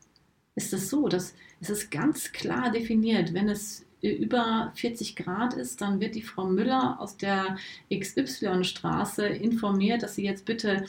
ist 0.55 0.73
es 0.73 0.90
so, 0.90 1.09
dass 1.09 1.35
es 1.61 1.71
ist 1.71 1.90
ganz 1.90 2.33
klar 2.33 2.71
definiert, 2.71 3.35
wenn 3.35 3.49
es 3.49 3.85
über 4.00 4.73
40 4.76 5.17
Grad 5.17 5.55
ist, 5.55 5.81
dann 5.81 6.00
wird 6.00 6.14
die 6.14 6.23
Frau 6.23 6.47
Müller 6.47 7.00
aus 7.00 7.17
der 7.17 7.57
XY-Straße 7.93 9.26
informiert, 9.26 10.02
dass 10.02 10.14
sie 10.14 10.25
jetzt 10.25 10.45
bitte 10.45 10.85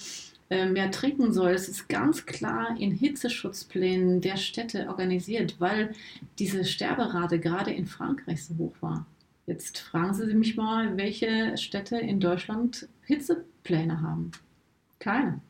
mehr 0.50 0.90
trinken 0.92 1.32
soll. 1.32 1.52
Es 1.52 1.70
ist 1.70 1.88
ganz 1.90 2.26
klar 2.26 2.76
in 2.80 2.92
Hitzeschutzplänen 2.92 4.20
der 4.20 4.38
Städte 4.38 4.88
organisiert, 4.88 5.56
weil 5.60 5.94
diese 6.40 6.66
Sterberate 6.66 7.40
gerade 7.40 7.72
in 7.72 7.86
Frankreich 7.86 8.46
so 8.46 8.58
hoch 8.58 8.76
war. 8.82 9.06
Jetzt 9.46 9.80
fragen 9.80 10.14
Sie 10.14 10.34
mich 10.34 10.58
mal, 10.58 10.98
welche 10.98 11.58
Städte 11.58 11.98
in 11.98 12.20
Deutschland 12.20 12.88
Hitzepläne 13.06 14.02
haben. 14.02 14.32
Keine. 15.00 15.42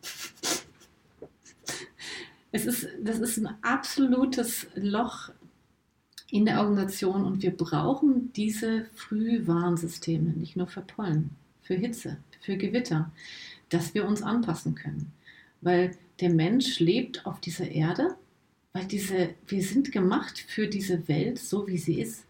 Es 2.52 2.66
ist, 2.66 2.88
das 3.02 3.20
ist 3.20 3.38
ein 3.38 3.50
absolutes 3.62 4.68
Loch 4.76 5.32
in 6.32 6.46
der 6.46 6.60
Organisation 6.60 7.26
und 7.26 7.42
wir 7.42 7.56
brauchen 7.56 8.32
diese 8.34 8.86
Frühwarnsysteme, 8.96 10.30
nicht 10.32 10.56
nur 10.56 10.68
für 10.68 10.82
Pollen, 10.82 11.32
für 11.70 11.76
Hitze, 11.76 12.18
für 12.42 12.58
Gewitter, 12.58 13.12
dass 13.70 13.94
wir 13.94 14.08
uns 14.08 14.24
anpassen 14.24 14.74
können. 14.74 15.12
Weil 15.62 15.92
der 16.20 16.32
Mensch 16.32 16.80
lebt 16.80 17.28
auf 17.28 17.40
dieser 17.40 17.70
Erde, 17.70 18.16
weil 18.74 18.86
diese, 18.86 19.36
wir 19.46 19.62
sind 19.62 19.92
gemacht 19.92 20.40
für 20.48 20.66
diese 20.66 21.08
Welt 21.08 21.38
so, 21.38 21.68
wie 21.68 21.78
sie 21.78 22.02
ist 22.02 22.26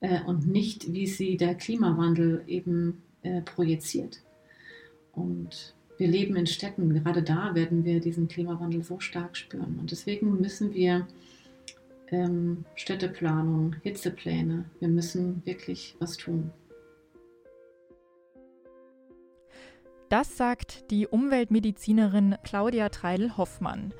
äh, 0.00 0.20
und 0.22 0.48
nicht, 0.48 0.92
wie 0.92 1.06
sie 1.06 1.36
der 1.36 1.54
Klimawandel 1.54 2.42
eben 2.48 3.02
äh, 3.22 3.40
projiziert. 3.40 4.20
Und 5.12 5.72
wir 5.96 6.08
leben 6.08 6.34
in 6.34 6.48
Städten, 6.48 6.92
gerade 6.92 7.22
da 7.22 7.54
werden 7.54 7.84
wir 7.84 8.00
diesen 8.00 8.26
Klimawandel 8.26 8.82
so 8.82 8.98
stark 8.98 9.36
spüren. 9.36 9.78
Und 9.78 9.92
deswegen 9.92 10.40
müssen 10.40 10.74
wir 10.74 11.06
ähm, 12.10 12.64
Städteplanung, 12.74 13.76
Hitzepläne, 13.84 14.64
wir 14.80 14.88
müssen 14.88 15.40
wirklich 15.44 15.94
was 16.00 16.16
tun. 16.16 16.50
Das 20.14 20.36
sagt 20.36 20.92
die 20.92 21.08
Umweltmedizinerin 21.08 22.36
Claudia 22.44 22.88
Treidel-Hoffmann. 22.88 23.92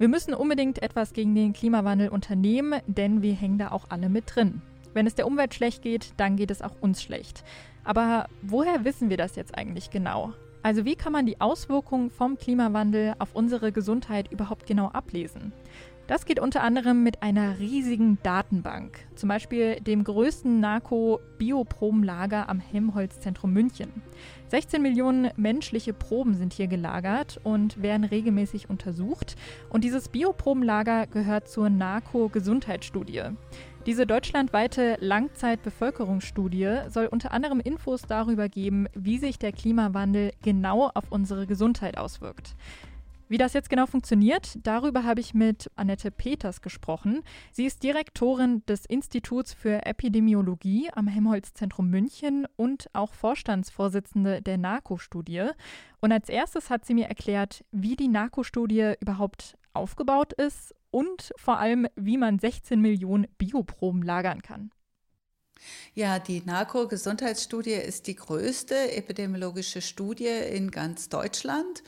Wir 0.00 0.08
müssen 0.08 0.34
unbedingt 0.34 0.82
etwas 0.82 1.12
gegen 1.12 1.32
den 1.36 1.52
Klimawandel 1.52 2.08
unternehmen, 2.08 2.80
denn 2.88 3.22
wir 3.22 3.34
hängen 3.34 3.58
da 3.58 3.70
auch 3.70 3.84
alle 3.88 4.08
mit 4.08 4.34
drin. 4.34 4.62
Wenn 4.94 5.06
es 5.06 5.14
der 5.14 5.28
Umwelt 5.28 5.54
schlecht 5.54 5.82
geht, 5.82 6.12
dann 6.16 6.34
geht 6.34 6.50
es 6.50 6.60
auch 6.60 6.74
uns 6.80 7.00
schlecht. 7.00 7.44
Aber 7.84 8.26
woher 8.42 8.84
wissen 8.84 9.10
wir 9.10 9.16
das 9.16 9.36
jetzt 9.36 9.56
eigentlich 9.56 9.90
genau? 9.90 10.32
Also 10.64 10.84
wie 10.84 10.96
kann 10.96 11.12
man 11.12 11.24
die 11.24 11.40
Auswirkungen 11.40 12.10
vom 12.10 12.36
Klimawandel 12.36 13.14
auf 13.20 13.36
unsere 13.36 13.70
Gesundheit 13.70 14.32
überhaupt 14.32 14.66
genau 14.66 14.88
ablesen? 14.88 15.52
Das 16.10 16.24
geht 16.24 16.40
unter 16.40 16.64
anderem 16.64 17.04
mit 17.04 17.22
einer 17.22 17.60
riesigen 17.60 18.18
Datenbank, 18.24 18.98
zum 19.14 19.28
Beispiel 19.28 19.76
dem 19.76 20.02
größten 20.02 20.58
Narko-Bioprobenlager 20.58 22.48
am 22.48 22.58
Helmholtz-Zentrum 22.58 23.52
München. 23.52 24.02
16 24.48 24.82
Millionen 24.82 25.30
menschliche 25.36 25.92
Proben 25.92 26.34
sind 26.34 26.52
hier 26.52 26.66
gelagert 26.66 27.38
und 27.44 27.80
werden 27.80 28.02
regelmäßig 28.02 28.68
untersucht. 28.68 29.36
Und 29.68 29.84
dieses 29.84 30.08
Bioprobenlager 30.08 31.06
gehört 31.06 31.46
zur 31.46 31.70
Narko-Gesundheitsstudie. 31.70 33.22
Diese 33.86 34.04
deutschlandweite 34.04 34.96
Langzeitbevölkerungsstudie 34.98 36.80
soll 36.88 37.06
unter 37.06 37.30
anderem 37.30 37.60
Infos 37.60 38.02
darüber 38.02 38.48
geben, 38.48 38.88
wie 38.94 39.18
sich 39.18 39.38
der 39.38 39.52
Klimawandel 39.52 40.32
genau 40.42 40.90
auf 40.92 41.04
unsere 41.10 41.46
Gesundheit 41.46 41.96
auswirkt. 41.96 42.56
Wie 43.30 43.38
das 43.38 43.52
jetzt 43.52 43.70
genau 43.70 43.86
funktioniert, 43.86 44.58
darüber 44.64 45.04
habe 45.04 45.20
ich 45.20 45.34
mit 45.34 45.70
Annette 45.76 46.10
Peters 46.10 46.62
gesprochen. 46.62 47.22
Sie 47.52 47.64
ist 47.64 47.84
Direktorin 47.84 48.66
des 48.66 48.86
Instituts 48.86 49.54
für 49.54 49.86
Epidemiologie 49.86 50.90
am 50.92 51.06
Helmholtz-Zentrum 51.06 51.88
München 51.88 52.48
und 52.56 52.90
auch 52.92 53.14
Vorstandsvorsitzende 53.14 54.42
der 54.42 54.58
NARCO-Studie. 54.58 55.50
Und 56.00 56.10
als 56.10 56.28
erstes 56.28 56.70
hat 56.70 56.84
sie 56.84 56.94
mir 56.94 57.06
erklärt, 57.06 57.64
wie 57.70 57.94
die 57.94 58.08
NARCO-Studie 58.08 58.94
überhaupt 58.98 59.56
aufgebaut 59.74 60.32
ist 60.32 60.74
und 60.90 61.30
vor 61.36 61.60
allem, 61.60 61.86
wie 61.94 62.18
man 62.18 62.40
16 62.40 62.80
Millionen 62.80 63.28
Bioproben 63.38 64.02
lagern 64.02 64.42
kann. 64.42 64.72
Ja, 65.94 66.18
die 66.18 66.42
NARCO-Gesundheitsstudie 66.44 67.74
ist 67.74 68.08
die 68.08 68.16
größte 68.16 68.90
epidemiologische 68.90 69.82
Studie 69.82 70.26
in 70.26 70.72
ganz 70.72 71.08
Deutschland. 71.08 71.84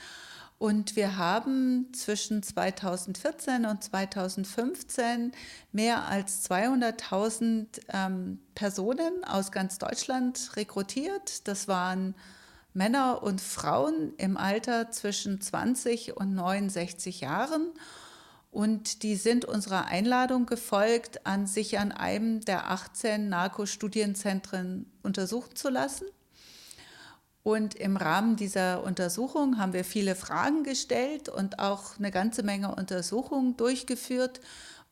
Und 0.63 0.95
wir 0.95 1.17
haben 1.17 1.93
zwischen 1.93 2.41
2014 2.41 3.67
und 3.67 3.83
2015 3.83 5.33
mehr 5.73 6.07
als 6.07 6.49
200.000 6.49 7.67
ähm, 7.93 8.39
Personen 8.55 9.25
aus 9.25 9.51
ganz 9.51 9.79
Deutschland 9.79 10.53
rekrutiert. 10.55 11.49
Das 11.49 11.67
waren 11.67 12.15
Männer 12.75 13.25
und 13.25 13.41
Frauen 13.41 14.13
im 14.19 14.37
Alter 14.37 14.93
zwischen 14.93 15.41
20 15.41 16.17
und 16.17 16.33
69 16.33 17.23
Jahren. 17.23 17.73
Und 18.53 19.03
die 19.03 19.17
sind 19.17 19.45
unserer 19.45 19.87
Einladung 19.87 20.47
gefolgt, 20.47 21.27
an 21.27 21.49
sich 21.49 21.81
an 21.81 21.91
einem 21.91 22.41
der 22.41 22.71
18 22.71 23.29
Narkostudienzentren 23.29 24.87
untersuchen 25.03 25.57
zu 25.57 25.71
lassen. 25.71 26.05
Und 27.43 27.75
im 27.75 27.97
Rahmen 27.97 28.37
dieser 28.37 28.85
Untersuchung 28.85 29.59
haben 29.59 29.73
wir 29.73 29.85
viele 29.85 30.15
Fragen 30.15 30.63
gestellt 30.63 31.29
und 31.29 31.59
auch 31.59 31.99
eine 31.99 32.13
ganze 32.13 32.43
Menge 32.45 32.75
Untersuchungen 32.75 33.57
durchgeführt 33.57 34.41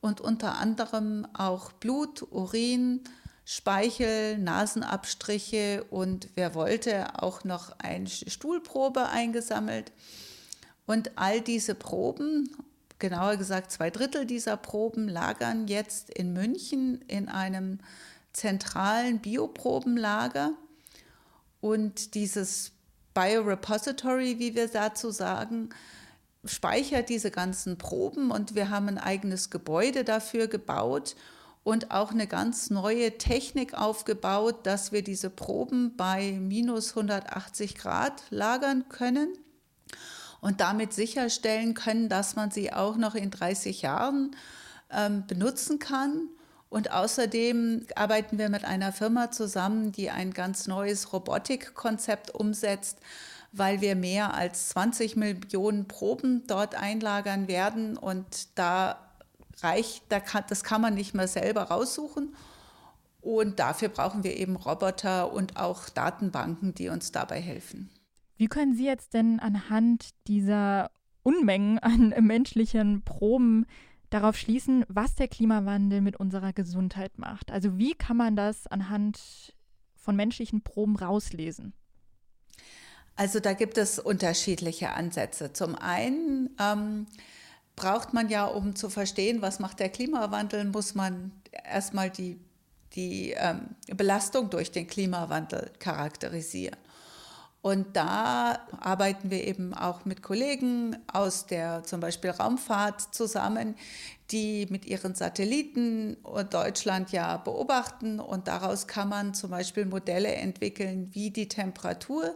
und 0.01 0.21
unter 0.21 0.59
anderem 0.59 1.27
auch 1.33 1.73
Blut, 1.73 2.27
Urin, 2.31 3.03
Speichel, 3.45 4.39
Nasenabstriche 4.39 5.85
und 5.91 6.29
wer 6.35 6.55
wollte 6.55 7.23
auch 7.23 7.45
noch 7.45 7.73
eine 7.79 8.09
Stuhlprobe 8.09 9.09
eingesammelt. 9.09 9.93
Und 10.87 11.19
all 11.19 11.41
diese 11.41 11.75
Proben, 11.75 12.51
genauer 12.99 13.37
gesagt 13.37 13.71
zwei 13.71 13.91
Drittel 13.91 14.27
dieser 14.27 14.57
Proben, 14.57 15.09
lagern 15.09 15.69
jetzt 15.69 16.11
in 16.11 16.33
München 16.33 17.03
in 17.09 17.29
einem 17.29 17.79
zentralen 18.33 19.21
Bioprobenlager. 19.21 20.53
Und 21.61 22.15
dieses 22.15 22.73
Biorepository, 23.15 24.39
wie 24.39 24.55
wir 24.55 24.69
dazu 24.69 25.11
sagen, 25.11 25.71
speichert 26.45 27.09
diese 27.09 27.31
ganzen 27.31 27.77
Proben 27.77 28.31
und 28.31 28.55
wir 28.55 28.71
haben 28.71 28.89
ein 28.89 28.99
eigenes 28.99 29.51
Gebäude 29.51 30.05
dafür 30.05 30.47
gebaut 30.47 31.17
und 31.63 31.91
auch 31.91 32.13
eine 32.13 32.27
ganz 32.27 32.71
neue 32.71 33.19
Technik 33.19 33.75
aufgebaut, 33.75 34.67
dass 34.67 34.93
wir 34.93 35.03
diese 35.03 35.29
Proben 35.29 35.97
bei 35.97 36.33
minus 36.41 36.91
180 36.91 37.75
Grad 37.75 38.23
lagern 38.31 38.89
können 38.89 39.29
und 40.41 40.61
damit 40.61 40.95
sicherstellen 40.95 41.75
können, 41.75 42.09
dass 42.09 42.37
man 42.37 42.51
sie 42.51 42.73
auch 42.73 42.97
noch 42.97 43.15
in 43.15 43.31
30 43.31 43.83
Jahren 43.83 44.35
ähm, 44.91 45.25
benutzen 45.27 45.79
kann. 45.79 46.29
Und 46.71 46.93
außerdem 46.93 47.87
arbeiten 47.97 48.39
wir 48.39 48.49
mit 48.49 48.65
einer 48.65 48.93
Firma 48.93 49.33
zusammen, 49.33 49.91
die 49.91 50.09
ein 50.09 50.33
ganz 50.33 50.69
neues 50.69 51.13
Robotikkonzept 51.13 52.33
umsetzt, 52.33 52.99
weil 53.53 53.81
wir 53.81 53.97
mehr 53.97 54.35
als 54.35 54.69
20 54.71 55.17
Millionen 55.17 55.89
Proben 55.89 56.47
dort 56.47 56.77
einlagern 56.77 57.49
werden. 57.49 57.99
Und 57.99 58.57
da 58.57 59.11
reicht, 59.61 60.05
da 60.11 60.21
kann, 60.21 60.45
das 60.49 60.63
kann 60.63 60.81
man 60.81 60.95
nicht 60.95 61.13
mehr 61.13 61.27
selber 61.27 61.65
raussuchen. 61.65 62.37
Und 63.21 63.59
dafür 63.59 63.89
brauchen 63.89 64.23
wir 64.23 64.37
eben 64.37 64.55
Roboter 64.55 65.33
und 65.33 65.57
auch 65.57 65.89
Datenbanken, 65.89 66.73
die 66.75 66.89
uns 66.89 67.11
dabei 67.11 67.41
helfen. 67.41 67.91
Wie 68.37 68.47
können 68.47 68.75
Sie 68.75 68.87
jetzt 68.87 69.13
denn 69.13 69.41
anhand 69.41 70.11
dieser 70.29 70.91
Unmengen 71.25 71.81
an 71.81 72.15
menschlichen 72.21 73.03
Proben 73.03 73.67
darauf 74.11 74.37
schließen, 74.37 74.85
was 74.89 75.15
der 75.15 75.29
Klimawandel 75.29 76.01
mit 76.01 76.17
unserer 76.17 76.53
Gesundheit 76.53 77.19
macht. 77.19 77.51
Also 77.51 77.79
wie 77.79 77.95
kann 77.95 78.17
man 78.17 78.37
das 78.37 78.67
anhand 78.67 79.55
von 79.97 80.17
menschlichen 80.17 80.63
Proben 80.63 80.97
rauslesen? 80.97 81.73
Also 83.17 83.39
da 83.39 83.53
gibt 83.53 83.79
es 83.79 83.99
unterschiedliche 83.99 84.93
Ansätze. 84.93 85.53
Zum 85.53 85.75
einen 85.75 86.51
ähm, 86.61 87.07
braucht 87.77 88.13
man 88.13 88.29
ja, 88.29 88.47
um 88.47 88.75
zu 88.75 88.89
verstehen, 88.89 89.43
was 89.43 89.59
macht 89.59 89.79
der 89.81 89.91
Klimawandel, 89.91 90.65
muss 90.65 90.95
man 90.95 91.33
erstmal 91.65 92.11
die, 92.11 92.39
die 92.95 93.35
ähm, 93.37 93.77
Belastung 93.95 94.51
durch 94.51 94.71
den 94.71 94.87
Klimawandel 94.87 95.71
charakterisieren. 95.79 96.77
Und 97.63 97.95
da 97.95 98.59
arbeiten 98.81 99.31
wir 99.31 99.47
eben 99.47 99.75
auch 99.75 100.07
mit 100.07 100.23
Kollegen 100.23 100.97
aus 101.13 101.47
der 101.47 101.83
zum 101.85 102.01
Beispiel 102.01 102.31
Raumfahrt 102.31 103.15
zusammen, 103.15 103.75
die 104.31 104.67
mit 104.71 104.87
ihren 104.87 105.15
Satelliten 105.15 106.17
Deutschland 106.51 107.13
ja 107.13 107.37
beobachten. 107.37 108.19
Und 108.19 108.49
daraus 108.49 108.87
kann 108.87 109.11
man 109.11 109.35
zum 109.35 109.51
Beispiel 109.51 109.85
Modelle 109.85 110.33
entwickeln, 110.33 111.11
wie 111.13 111.31
die 111.31 111.49
Temperatur 111.49 112.35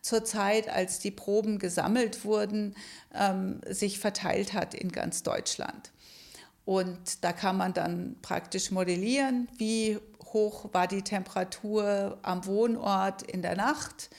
zur 0.00 0.24
Zeit, 0.24 0.68
als 0.68 0.98
die 1.00 1.10
Proben 1.10 1.58
gesammelt 1.58 2.24
wurden, 2.24 2.74
ähm, 3.14 3.60
sich 3.68 3.98
verteilt 3.98 4.54
hat 4.54 4.74
in 4.74 4.90
ganz 4.90 5.22
Deutschland. 5.22 5.92
Und 6.64 7.22
da 7.22 7.32
kann 7.32 7.56
man 7.56 7.74
dann 7.74 8.16
praktisch 8.22 8.70
modellieren, 8.70 9.48
wie 9.58 9.98
hoch 10.32 10.72
war 10.72 10.86
die 10.86 11.02
Temperatur 11.02 12.18
am 12.22 12.46
Wohnort 12.46 13.22
in 13.22 13.42
der 13.42 13.56
Nacht 13.56 14.10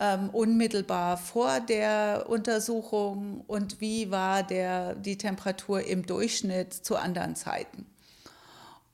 ähm, 0.00 0.30
unmittelbar 0.30 1.16
vor 1.16 1.60
der 1.60 2.26
Untersuchung 2.28 3.42
und 3.46 3.80
wie 3.80 4.10
war 4.10 4.42
der, 4.42 4.94
die 4.94 5.18
Temperatur 5.18 5.82
im 5.82 6.04
Durchschnitt 6.04 6.72
zu 6.72 6.96
anderen 6.96 7.36
Zeiten. 7.36 7.86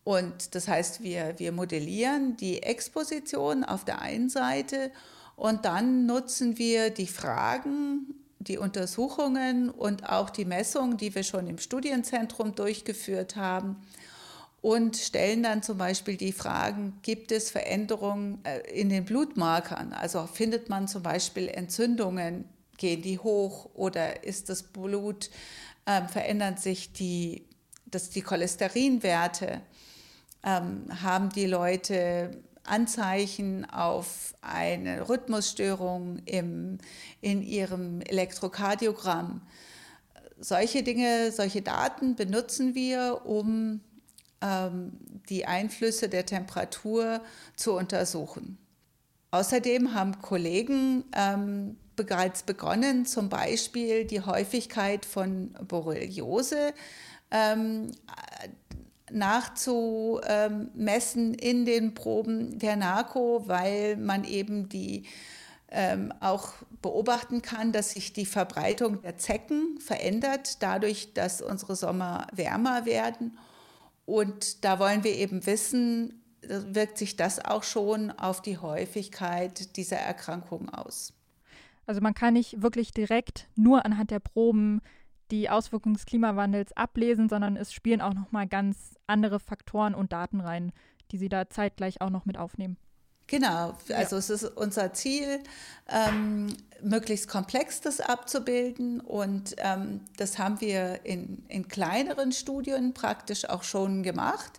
Und 0.05 0.55
das 0.55 0.69
heißt, 0.69 1.03
wir, 1.03 1.39
wir 1.39 1.53
modellieren 1.53 2.37
die 2.37 2.63
Exposition 2.63 3.65
auf 3.65 3.85
der 3.85 4.01
einen 4.01 4.29
Seite 4.29 4.91
und 5.37 5.65
dann 5.65 6.07
nutzen 6.07 6.59
wir 6.59 6.91
die 6.91 7.07
Fragen, 7.07 8.15
die 8.39 8.59
Untersuchungen 8.59 9.69
und 9.71 10.09
auch 10.09 10.31
die 10.31 10.47
Messungen, 10.47 10.97
die 10.97 11.15
wir 11.15 11.23
schon 11.23 11.47
im 11.47 11.59
Studienzentrum 11.59 12.55
durchgeführt 12.55 13.37
haben 13.37 13.77
und 14.63 14.97
stellen 14.97 15.43
dann 15.43 15.63
zum 15.63 15.79
Beispiel 15.79 16.17
die 16.17 16.33
Fragen, 16.33 16.99
gibt 17.03 17.33
es 17.33 17.51
Veränderungen 17.51 18.45
äh, 18.45 18.61
in 18.71 18.91
den 18.91 19.05
Blutmarkern? 19.05 19.93
Also 19.93 20.27
findet 20.27 20.69
man 20.69 20.87
zum 20.87 21.03
Beispiel 21.03 21.49
Entzündungen, 21.49 22.45
gehen 22.77 23.01
die 23.01 23.19
hoch 23.19 23.71
oder 23.75 24.25
ist 24.25 24.51
das 24.51 24.63
Blut, 24.63 25.31
äh, 25.87 26.07
verändern 26.09 26.59
sich 26.59 26.93
die, 26.93 27.47
das, 27.87 28.11
die 28.11 28.21
Cholesterinwerte? 28.21 29.63
Ähm, 30.43 30.85
haben 31.03 31.31
die 31.31 31.47
Leute 31.47 32.31
Anzeichen 32.65 33.69
auf 33.71 34.35
eine 34.43 35.09
Rhythmusstörung 35.09 36.19
im, 36.27 36.79
in 37.23 37.43
ihrem 37.43 38.03
Elektrokardiogramm? 38.03 39.41
Solche 40.39 40.83
Dinge, 40.83 41.33
solche 41.33 41.63
Daten 41.63 42.15
benutzen 42.15 42.75
wir, 42.75 43.23
um 43.25 43.81
die 44.43 45.47
Einflüsse 45.47 46.09
der 46.09 46.25
Temperatur 46.25 47.21
zu 47.57 47.75
untersuchen. 47.75 48.57
Außerdem 49.33 49.95
haben 49.95 50.21
Kollegen 50.21 51.05
ähm, 51.15 51.77
bereits 51.95 52.43
begonnen, 52.43 53.07
zum 53.07 53.29
Beispiel 53.29 54.05
die 54.05 54.23
Häufigkeit 54.23 55.05
von 55.05 55.53
Borreliose 55.69 56.75
ähm, 57.31 57.93
nachzumessen 59.13 61.35
in 61.35 61.65
den 61.65 61.95
Proben 61.95 62.59
der 62.59 62.75
Narko, 62.77 63.45
weil 63.47 63.97
man 63.97 64.25
eben 64.25 64.69
die 64.69 65.05
ähm, 65.71 66.13
auch 66.21 66.55
beobachten 66.83 67.43
kann, 67.43 67.73
dass 67.73 67.91
sich 67.91 68.13
die 68.13 68.27
Verbreitung 68.27 69.03
der 69.03 69.19
Zecken 69.19 69.79
verändert, 69.79 70.61
dadurch, 70.63 71.15
dass 71.15 71.41
unsere 71.41 71.77
Sommer 71.77 72.27
wärmer 72.33 72.87
werden 72.87 73.39
und 74.11 74.65
da 74.65 74.81
wollen 74.81 75.05
wir 75.05 75.15
eben 75.15 75.47
wissen, 75.47 76.21
wirkt 76.43 76.99
sich 76.99 77.17
das 77.17 77.45
auch 77.45 77.63
schon 77.63 78.11
auf 78.11 78.43
die 78.43 78.59
Häufigkeit 78.59 79.77
dieser 79.77 79.99
Erkrankung 79.99 80.69
aus. 80.69 81.13
Also 81.87 82.01
man 82.01 82.15
kann 82.15 82.35
nicht 82.35 82.61
wirklich 82.61 82.91
direkt 82.91 83.49
nur 83.55 83.85
anhand 83.85 84.11
der 84.11 84.19
Proben 84.19 84.81
die 85.31 85.49
Auswirkungen 85.49 85.95
des 85.95 86.07
Klimawandels 86.07 86.77
ablesen, 86.77 87.29
sondern 87.29 87.57
es 87.57 87.73
spielen 87.73 88.01
auch 88.01 88.15
noch 88.15 88.33
mal 88.33 88.49
ganz 88.49 88.97
andere 89.07 89.39
Faktoren 89.39 89.95
und 89.95 90.13
Daten 90.13 90.41
rein, 90.41 90.73
die 91.13 91.19
Sie 91.19 91.29
da 91.29 91.49
zeitgleich 91.49 92.01
auch 92.01 92.11
noch 92.11 92.27
mit 92.27 92.37
aufnehmen. 92.37 92.79
Genau, 93.31 93.77
also 93.95 94.17
ja. 94.17 94.19
es 94.19 94.29
ist 94.29 94.43
unser 94.43 94.93
Ziel, 94.93 95.39
ähm, 95.89 96.49
möglichst 96.83 97.29
komplex 97.29 97.81
das 97.81 98.01
abzubilden 98.01 99.01
und 99.01 99.55
ähm, 99.59 100.01
das 100.17 100.37
haben 100.39 100.61
wir 100.61 101.05
in, 101.05 101.45
in 101.47 101.69
kleineren 101.69 102.33
Studien 102.33 102.93
praktisch 102.93 103.49
auch 103.49 103.63
schon 103.63 104.03
gemacht. 104.03 104.59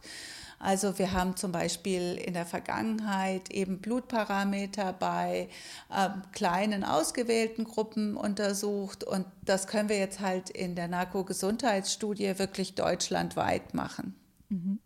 Also 0.57 0.97
wir 0.97 1.11
haben 1.11 1.35
zum 1.35 1.51
Beispiel 1.51 2.15
in 2.15 2.33
der 2.33 2.45
Vergangenheit 2.45 3.51
eben 3.51 3.79
Blutparameter 3.79 4.93
bei 4.93 5.49
ähm, 5.93 6.21
kleinen 6.31 6.85
ausgewählten 6.85 7.65
Gruppen 7.65 8.15
untersucht 8.15 9.03
und 9.03 9.25
das 9.41 9.67
können 9.67 9.89
wir 9.89 9.97
jetzt 9.97 10.21
halt 10.21 10.49
in 10.49 10.75
der 10.75 10.87
Narkogesundheitsstudie 10.87 12.39
wirklich 12.39 12.75
deutschlandweit 12.75 13.73
machen. 13.73 14.15
Mhm. 14.47 14.79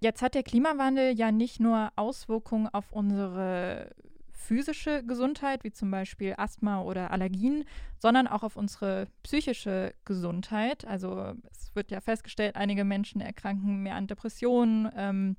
Jetzt 0.00 0.22
hat 0.22 0.34
der 0.34 0.42
Klimawandel 0.42 1.16
ja 1.16 1.32
nicht 1.32 1.60
nur 1.60 1.92
Auswirkungen 1.96 2.68
auf 2.68 2.92
unsere 2.92 3.94
physische 4.32 5.04
Gesundheit, 5.04 5.64
wie 5.64 5.72
zum 5.72 5.90
Beispiel 5.90 6.34
Asthma 6.38 6.80
oder 6.80 7.10
Allergien, 7.10 7.64
sondern 7.98 8.28
auch 8.28 8.42
auf 8.42 8.56
unsere 8.56 9.08
psychische 9.22 9.92
Gesundheit. 10.04 10.86
Also 10.86 11.34
es 11.50 11.74
wird 11.74 11.90
ja 11.90 12.00
festgestellt, 12.00 12.56
einige 12.56 12.84
Menschen 12.84 13.20
erkranken 13.20 13.82
mehr 13.82 13.96
an 13.96 14.06
Depressionen. 14.06 14.90
Ähm, 14.96 15.36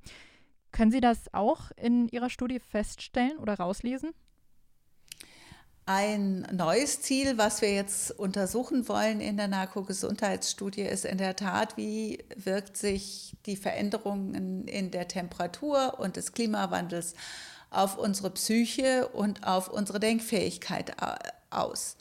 können 0.70 0.92
Sie 0.92 1.00
das 1.00 1.32
auch 1.34 1.70
in 1.76 2.08
Ihrer 2.08 2.30
Studie 2.30 2.60
feststellen 2.60 3.38
oder 3.38 3.54
rauslesen? 3.54 4.10
Ein 5.92 6.46
neues 6.52 7.02
Ziel, 7.02 7.36
was 7.36 7.62
wir 7.62 7.74
jetzt 7.74 8.12
untersuchen 8.12 8.88
wollen 8.88 9.20
in 9.20 9.36
der 9.36 9.48
Narkogesundheitsstudie, 9.48 10.82
ist 10.82 11.04
in 11.04 11.18
der 11.18 11.34
Tat, 11.34 11.76
wie 11.76 12.24
wirkt 12.36 12.76
sich 12.76 13.36
die 13.44 13.56
Veränderungen 13.56 14.68
in 14.68 14.92
der 14.92 15.08
Temperatur 15.08 15.98
und 15.98 16.14
des 16.14 16.32
Klimawandels 16.32 17.14
auf 17.70 17.98
unsere 17.98 18.30
Psyche 18.30 19.08
und 19.08 19.44
auf 19.44 19.66
unsere 19.66 19.98
Denkfähigkeit 19.98 20.94
aus. 21.50 21.96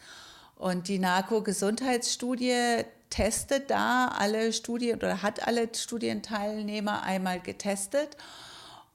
Und 0.56 0.88
die 0.88 1.00
Narkogesundheitsstudie 1.00 2.84
testet 3.10 3.72
da 3.72 4.10
alle 4.10 4.54
Studien 4.54 4.98
oder 4.98 5.24
hat 5.24 5.48
alle 5.48 5.68
Studienteilnehmer 5.74 7.02
einmal 7.02 7.40
getestet 7.40 8.18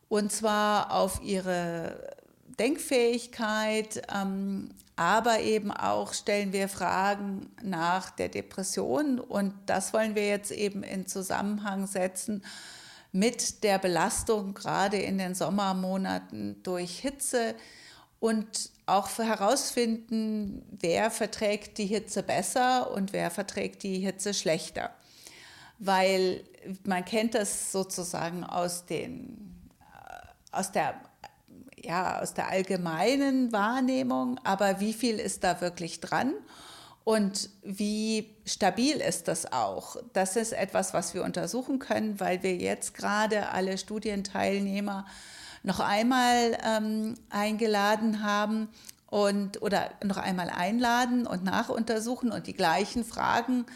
und 0.09 0.31
zwar 0.31 0.93
auf 0.93 1.21
ihre 1.21 2.15
Denkfähigkeit, 2.59 4.03
ähm, 4.15 4.71
aber 4.97 5.41
eben 5.41 5.73
auch 5.73 6.15
stellen 6.15 6.53
wir 6.53 6.69
Fragen 6.69 7.51
nach 7.63 8.11
der 8.11 8.29
Depression 8.29 9.19
und 9.19 9.53
das 9.67 9.93
wollen 9.93 10.15
wir 10.15 10.29
jetzt 10.29 10.53
eben 10.53 10.83
in 10.83 11.07
Zusammenhang 11.07 11.87
setzen 11.87 12.45
mit 13.11 13.63
der 13.63 13.79
Belastung 13.79 14.55
gerade 14.55 14.97
in 14.97 15.19
den 15.19 15.35
Sommermonaten 15.35 16.63
durch 16.63 16.99
Hitze 16.99 17.55
und 18.21 18.71
auch 18.87 19.09
herausfinden, 19.19 20.65
wer 20.81 21.11
verträgt 21.11 21.79
die 21.79 21.87
Hitze 21.87 22.23
besser 22.23 22.91
und 22.91 23.13
wer 23.13 23.31
verträgt 23.31 23.83
die 23.83 23.99
Hitze 23.99 24.35
schlechter. 24.35 24.91
Weil 25.79 26.45
man 26.85 27.05
kennt 27.05 27.35
das 27.35 27.71
sozusagen 27.71 28.45
aus, 28.45 28.87
den, 28.87 29.71
äh, 29.81 30.57
aus 30.57 30.73
der 30.73 31.01
ja, 31.85 32.21
aus 32.21 32.35
der 32.35 32.49
allgemeinen 32.49 33.53
Wahrnehmung, 33.53 34.41
aber 34.45 34.81
wie 34.81 34.93
viel 34.93 35.19
ist 35.19 35.45
da 35.45 35.61
wirklich 35.61 36.01
dran? 36.01 36.33
Und 37.05 37.51
wie 37.63 38.31
stabil 38.47 38.97
ist 38.97 39.29
das 39.29 39.53
auch? 39.53 39.97
Das 40.15 40.37
ist 40.37 40.53
etwas, 40.53 40.95
was 40.95 41.13
wir 41.13 41.23
untersuchen 41.23 41.79
können, 41.79 42.19
weil 42.19 42.43
wir 42.43 42.57
jetzt 42.57 42.95
gerade 42.95 43.51
alle 43.51 43.77
Studienteilnehmer 43.77 45.05
noch 45.63 45.81
einmal 45.81 46.59
ähm, 46.65 47.15
eingeladen 47.29 48.23
haben 48.23 48.69
und 49.07 49.61
oder 49.61 49.91
noch 50.03 50.17
einmal 50.17 50.49
einladen 50.49 51.27
und 51.27 51.45
nachuntersuchen 51.45 52.33
und 52.33 52.47
die 52.47 52.55
gleichen 52.55 53.05
Fragen 53.05 53.67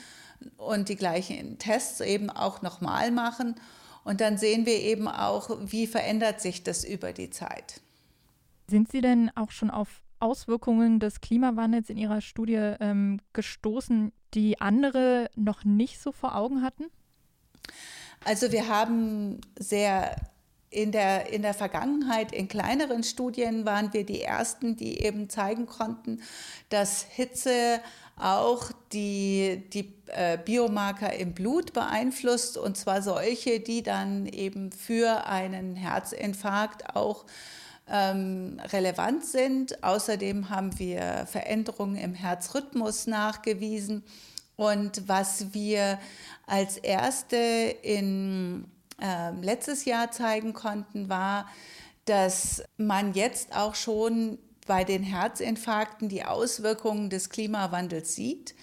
und 0.57 0.89
die 0.89 0.97
gleichen 0.97 1.59
Tests 1.59 2.01
eben 2.01 2.31
auch 2.31 2.63
nochmal 2.63 3.11
machen. 3.11 3.57
Und 4.05 4.23
dann 4.23 4.39
sehen 4.39 4.65
wir 4.65 4.81
eben 4.81 5.07
auch, 5.07 5.51
wie 5.67 5.87
verändert 5.87 6.41
sich 6.41 6.63
das 6.63 6.83
über 6.83 7.13
die 7.13 7.29
Zeit. 7.29 7.83
Sind 8.69 8.91
Sie 8.91 9.01
denn 9.01 9.31
auch 9.35 9.51
schon 9.51 9.71
auf 9.71 10.03
Auswirkungen 10.21 11.01
des 11.01 11.21
Klimawandels 11.21 11.91
in 11.91 11.97
Ihrer 11.97 12.21
Studie 12.21 12.75
ähm, 12.81 13.21
gestoßen, 13.33 14.13
die 14.35 14.61
andere 14.61 15.31
noch 15.37 15.65
nicht 15.65 16.01
so 16.01 16.13
vor 16.13 16.37
Augen 16.37 16.63
hatten? 16.63 16.85
Also 18.25 18.53
wir 18.53 18.69
haben 18.69 19.41
sehr 19.59 20.17
in 20.71 20.93
der, 20.93 21.33
in 21.33 21.43
der 21.43 21.55
Vergangenheit, 21.55 22.33
in 22.33 22.47
kleineren 22.47 23.03
Studien 23.03 23.65
waren 23.65 23.93
wir 23.95 24.05
die 24.05 24.21
Ersten, 24.21 24.77
die 24.77 25.03
eben 25.03 25.31
zeigen 25.31 25.65
konnten, 25.65 26.21
dass 26.69 27.03
Hitze 27.03 27.81
auch 28.17 28.71
die, 28.93 29.65
die 29.73 29.95
äh, 30.09 30.37
Biomarker 30.37 31.15
im 31.15 31.33
Blut 31.33 31.73
beeinflusst, 31.73 32.59
und 32.59 32.77
zwar 32.77 33.01
solche, 33.01 33.61
die 33.61 33.83
dann 33.83 34.27
eben 34.27 34.73
für 34.73 35.27
einen 35.27 35.75
Herzinfarkt 35.75 36.95
auch 36.95 37.25
ähm, 37.91 38.61
relevant 38.73 39.25
sind. 39.25 39.83
Außerdem 39.83 40.51
haben 40.51 40.79
wir 40.79 41.27
Veränderungen 41.27 41.97
im 41.97 42.15
Herzrhythmus 42.15 43.07
nachgewiesen. 43.07 44.03
Und 44.57 45.09
was 45.09 45.55
wir 45.55 45.99
als 46.47 46.77
erste 46.79 47.37
in 47.37 48.65
äh, 49.01 49.31
letztes 49.41 49.85
Jahr 49.85 50.11
zeigen 50.11 50.53
konnten, 50.53 51.09
war, 51.09 51.47
dass 52.05 52.63
man 52.77 53.15
jetzt 53.15 53.55
auch 53.55 53.75
schon 53.75 54.39
bei 54.67 54.85
den 54.85 55.03
Herzinfarkten 55.03 56.09
die 56.09 56.25
Auswirkungen 56.25 57.11
des 57.11 57.31
Klimawandels 57.31 58.15
sieht. 58.15 58.55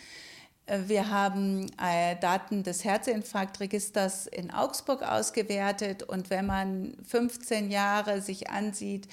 Wir 0.68 1.10
haben 1.10 1.68
äh, 1.80 2.16
Daten 2.20 2.64
des 2.64 2.84
Herzinfarktregisters 2.84 4.26
in 4.26 4.52
Augsburg 4.52 5.04
ausgewertet 5.04 6.02
und 6.04 6.30
wenn 6.32 6.48
man 6.48 6.98
15 7.08 7.70
Jahre 7.70 8.22
sich 8.22 8.50
ansieht, 8.50 9.08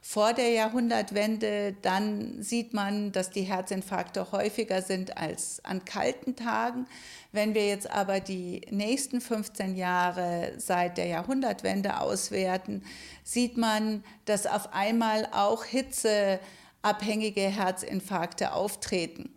vor 0.00 0.32
der 0.32 0.50
Jahrhundertwende. 0.50 1.74
Dann 1.82 2.42
sieht 2.42 2.72
man, 2.72 3.12
dass 3.12 3.30
die 3.30 3.42
Herzinfarkte 3.42 4.32
häufiger 4.32 4.82
sind 4.82 5.16
als 5.16 5.64
an 5.64 5.84
kalten 5.84 6.36
Tagen. 6.36 6.86
Wenn 7.32 7.54
wir 7.54 7.66
jetzt 7.66 7.90
aber 7.90 8.20
die 8.20 8.62
nächsten 8.70 9.20
15 9.20 9.76
Jahre 9.76 10.52
seit 10.56 10.96
der 10.96 11.06
Jahrhundertwende 11.06 12.00
auswerten, 12.00 12.82
sieht 13.22 13.56
man, 13.56 14.02
dass 14.24 14.46
auf 14.46 14.72
einmal 14.72 15.28
auch 15.32 15.64
hitzeabhängige 15.64 17.42
Herzinfarkte 17.42 18.52
auftreten. 18.52 19.34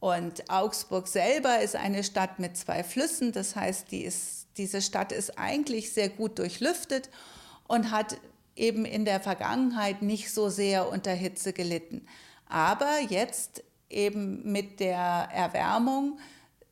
Und 0.00 0.50
Augsburg 0.50 1.06
selber 1.06 1.60
ist 1.60 1.76
eine 1.76 2.02
Stadt 2.02 2.38
mit 2.38 2.56
zwei 2.56 2.82
Flüssen, 2.82 3.32
das 3.32 3.54
heißt, 3.54 3.92
die 3.92 4.02
ist, 4.02 4.46
diese 4.56 4.80
Stadt 4.80 5.12
ist 5.12 5.38
eigentlich 5.38 5.92
sehr 5.92 6.08
gut 6.08 6.38
durchlüftet 6.38 7.10
und 7.68 7.90
hat 7.90 8.16
eben 8.56 8.86
in 8.86 9.04
der 9.04 9.20
Vergangenheit 9.20 10.00
nicht 10.00 10.32
so 10.32 10.48
sehr 10.48 10.90
unter 10.90 11.12
Hitze 11.12 11.52
gelitten. 11.52 12.06
Aber 12.48 12.98
jetzt 13.08 13.62
eben 13.90 14.50
mit 14.50 14.80
der 14.80 15.28
Erwärmung 15.32 16.18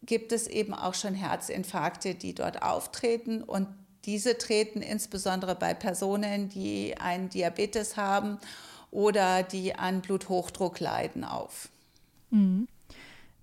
gibt 0.03 0.33
es 0.33 0.47
eben 0.47 0.73
auch 0.73 0.95
schon 0.95 1.15
Herzinfarkte, 1.15 2.15
die 2.15 2.35
dort 2.35 2.63
auftreten 2.63 3.43
und 3.43 3.69
diese 4.05 4.39
treten 4.39 4.81
insbesondere 4.81 5.55
bei 5.55 5.75
Personen, 5.75 6.49
die 6.49 6.97
einen 6.99 7.29
Diabetes 7.29 7.99
haben 7.99 8.39
oder 8.91 9.43
die 9.43 9.75
an 9.75 10.01
Bluthochdruck 10.01 10.81
leiden, 10.81 11.25
auf. 11.25 11.69
Mhm. 12.31 12.69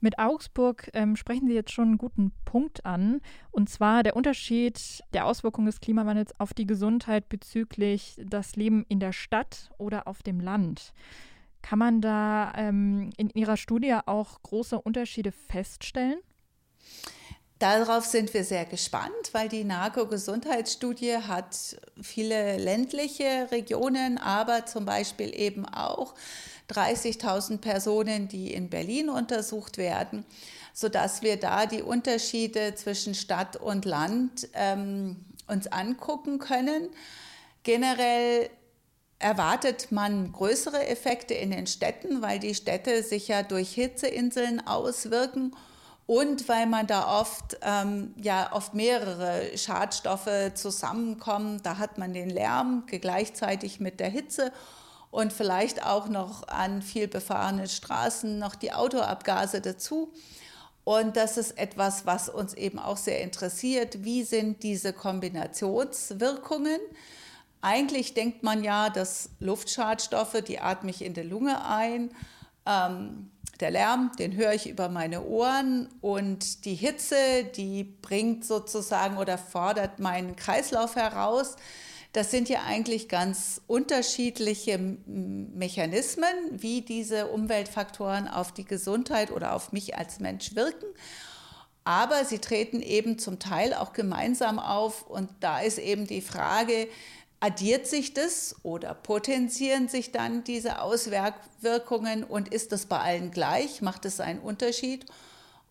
Mit 0.01 0.19
Augsburg 0.19 0.89
ähm, 0.93 1.15
sprechen 1.15 1.47
Sie 1.47 1.53
jetzt 1.53 1.71
schon 1.71 1.88
einen 1.89 1.97
guten 1.97 2.31
Punkt 2.43 2.86
an, 2.86 3.21
und 3.51 3.69
zwar 3.69 4.03
der 4.03 4.15
Unterschied 4.15 5.03
der 5.13 5.25
Auswirkungen 5.25 5.67
des 5.67 5.79
Klimawandels 5.79 6.39
auf 6.39 6.53
die 6.53 6.67
Gesundheit 6.67 7.29
bezüglich 7.29 8.19
das 8.23 8.55
Leben 8.55 8.86
in 8.88 8.99
der 8.99 9.13
Stadt 9.13 9.71
oder 9.77 10.08
auf 10.08 10.21
dem 10.21 10.39
Land. 10.39 10.93
Kann 11.62 11.79
man 11.79 12.01
da 12.01 12.53
ähm, 12.55 13.10
in 13.17 13.29
Ihrer 13.31 13.58
Studie 13.58 13.95
auch 14.05 14.41
große 14.43 14.79
Unterschiede 14.79 15.31
feststellen? 15.31 16.19
Darauf 17.58 18.05
sind 18.05 18.34
wir 18.34 18.43
sehr 18.43 18.65
gespannt, 18.65 19.31
weil 19.31 19.47
die 19.47 19.63
NARCO-Gesundheitsstudie 19.63 21.15
hat 21.25 21.77
viele 22.01 22.58
ländliche 22.58 23.47
Regionen, 23.49 24.17
aber 24.17 24.65
zum 24.65 24.86
Beispiel 24.86 25.34
eben 25.34 25.65
auch 25.65 26.15
30.000 26.69 27.60
Personen, 27.60 28.28
die 28.28 28.54
in 28.54 28.69
Berlin 28.69 29.10
untersucht 29.10 29.78
werden, 29.78 30.25
sodass 30.73 31.21
wir 31.21 31.38
da 31.38 31.65
die 31.65 31.82
Unterschiede 31.82 32.75
zwischen 32.75 33.15
Stadt 33.15 33.56
und 33.56 33.86
Land 33.86 34.49
ähm, 34.54 35.25
uns 35.47 35.67
angucken 35.67 36.39
können. 36.39 36.89
Generell 37.63 38.49
erwartet 39.19 39.91
man 39.91 40.32
größere 40.32 40.88
Effekte 40.88 41.34
in 41.34 41.51
den 41.51 41.67
Städten, 41.67 42.21
weil 42.21 42.39
die 42.39 42.56
Städte 42.56 43.04
sich 43.04 43.28
ja 43.28 43.43
durch 43.43 43.71
Hitzeinseln 43.73 44.65
auswirken 44.67 45.56
und 46.08 46.47
weil 46.47 46.67
man 46.67 46.86
da 46.86 47.19
oft, 47.19 47.58
ähm, 47.62 48.13
ja, 48.21 48.51
oft 48.54 48.73
mehrere 48.73 49.58
Schadstoffe 49.58 50.54
zusammenkommen. 50.54 51.62
Da 51.63 51.78
hat 51.78 51.97
man 51.97 52.13
den 52.13 52.30
Lärm 52.30 52.84
gleichzeitig 52.86 53.80
mit 53.80 53.99
der 53.99 54.10
Hitze 54.10 54.51
und 55.15 55.32
vielleicht 55.32 55.82
auch 55.82 56.10
noch 56.10 56.45
an 56.49 56.82
viel 56.82 57.08
befahrenen 57.08 57.69
Straßen 57.69 58.38
noch 58.38 58.54
die 58.54 58.73
Autoabgase 58.73 59.62
dazu. 59.62 60.12
Und 60.84 61.15
das 61.15 61.38
ist 61.38 61.58
etwas, 61.58 62.06
was 62.06 62.28
uns 62.28 62.54
eben 62.54 62.80
auch 62.80 62.97
sehr 62.97 63.21
interessiert. 63.21 64.04
Wie 64.04 64.23
sind 64.23 64.62
diese 64.62 64.91
Kombinationswirkungen? 64.91 66.82
Eigentlich 67.62 68.13
denkt 68.13 68.43
man 68.43 68.62
ja, 68.62 68.89
dass 68.89 69.30
Luftschadstoffe, 69.39 70.41
die 70.45 70.60
atme 70.60 70.89
ich 70.89 71.01
in 71.01 71.13
der 71.13 71.23
Lunge 71.23 71.63
ein, 71.65 72.12
ähm, 72.65 73.32
der 73.62 73.71
Lärm, 73.71 74.12
den 74.19 74.36
höre 74.36 74.51
ich 74.51 74.67
über 74.67 74.89
meine 74.89 75.23
Ohren 75.23 75.88
und 76.01 76.65
die 76.65 76.75
Hitze, 76.75 77.45
die 77.56 77.86
bringt 77.86 78.43
sozusagen 78.43 79.15
oder 79.15 79.38
fordert 79.38 79.99
meinen 79.99 80.36
Kreislauf 80.36 80.97
heraus. 80.97 81.56
Das 82.15 82.32
sind 82.32 82.47
ja 82.47 82.63
eigentlich 82.63 83.10
ganz 83.10 83.60
unterschiedliche 83.67 84.78
Mechanismen, 84.78 86.34
wie 86.49 86.80
diese 86.80 87.28
Umweltfaktoren 87.28 88.30
auf 88.30 88.54
die 88.54 88.63
Gesundheit 88.63 89.32
oder 89.32 89.54
auf 89.54 89.73
mich 89.73 89.97
als 89.97 90.21
Mensch 90.21 90.56
wirken. 90.56 90.86
Aber 91.84 92.23
sie 92.23 92.39
treten 92.39 92.82
eben 92.82 93.19
zum 93.19 93.38
Teil 93.38 93.73
auch 93.73 93.91
gemeinsam 93.91 94.60
auf 94.60 95.06
und 95.10 95.30
da 95.41 95.60
ist 95.60 95.78
eben 95.78 96.08
die 96.08 96.21
Frage, 96.21 96.88
addiert 97.41 97.86
sich 97.86 98.13
das 98.13 98.56
oder 98.63 98.93
potenzieren 98.93 99.89
sich 99.89 100.13
dann 100.13 100.45
diese 100.45 100.82
Auswirkungen 100.82 102.23
und 102.23 102.47
ist 102.47 102.71
das 102.71 102.86
bei 102.86 102.99
allen 102.99 103.32
gleich? 103.32 103.82
Macht 103.82 104.06
es 104.06 104.21
einen 104.21 104.39
Unterschied, 104.39 105.06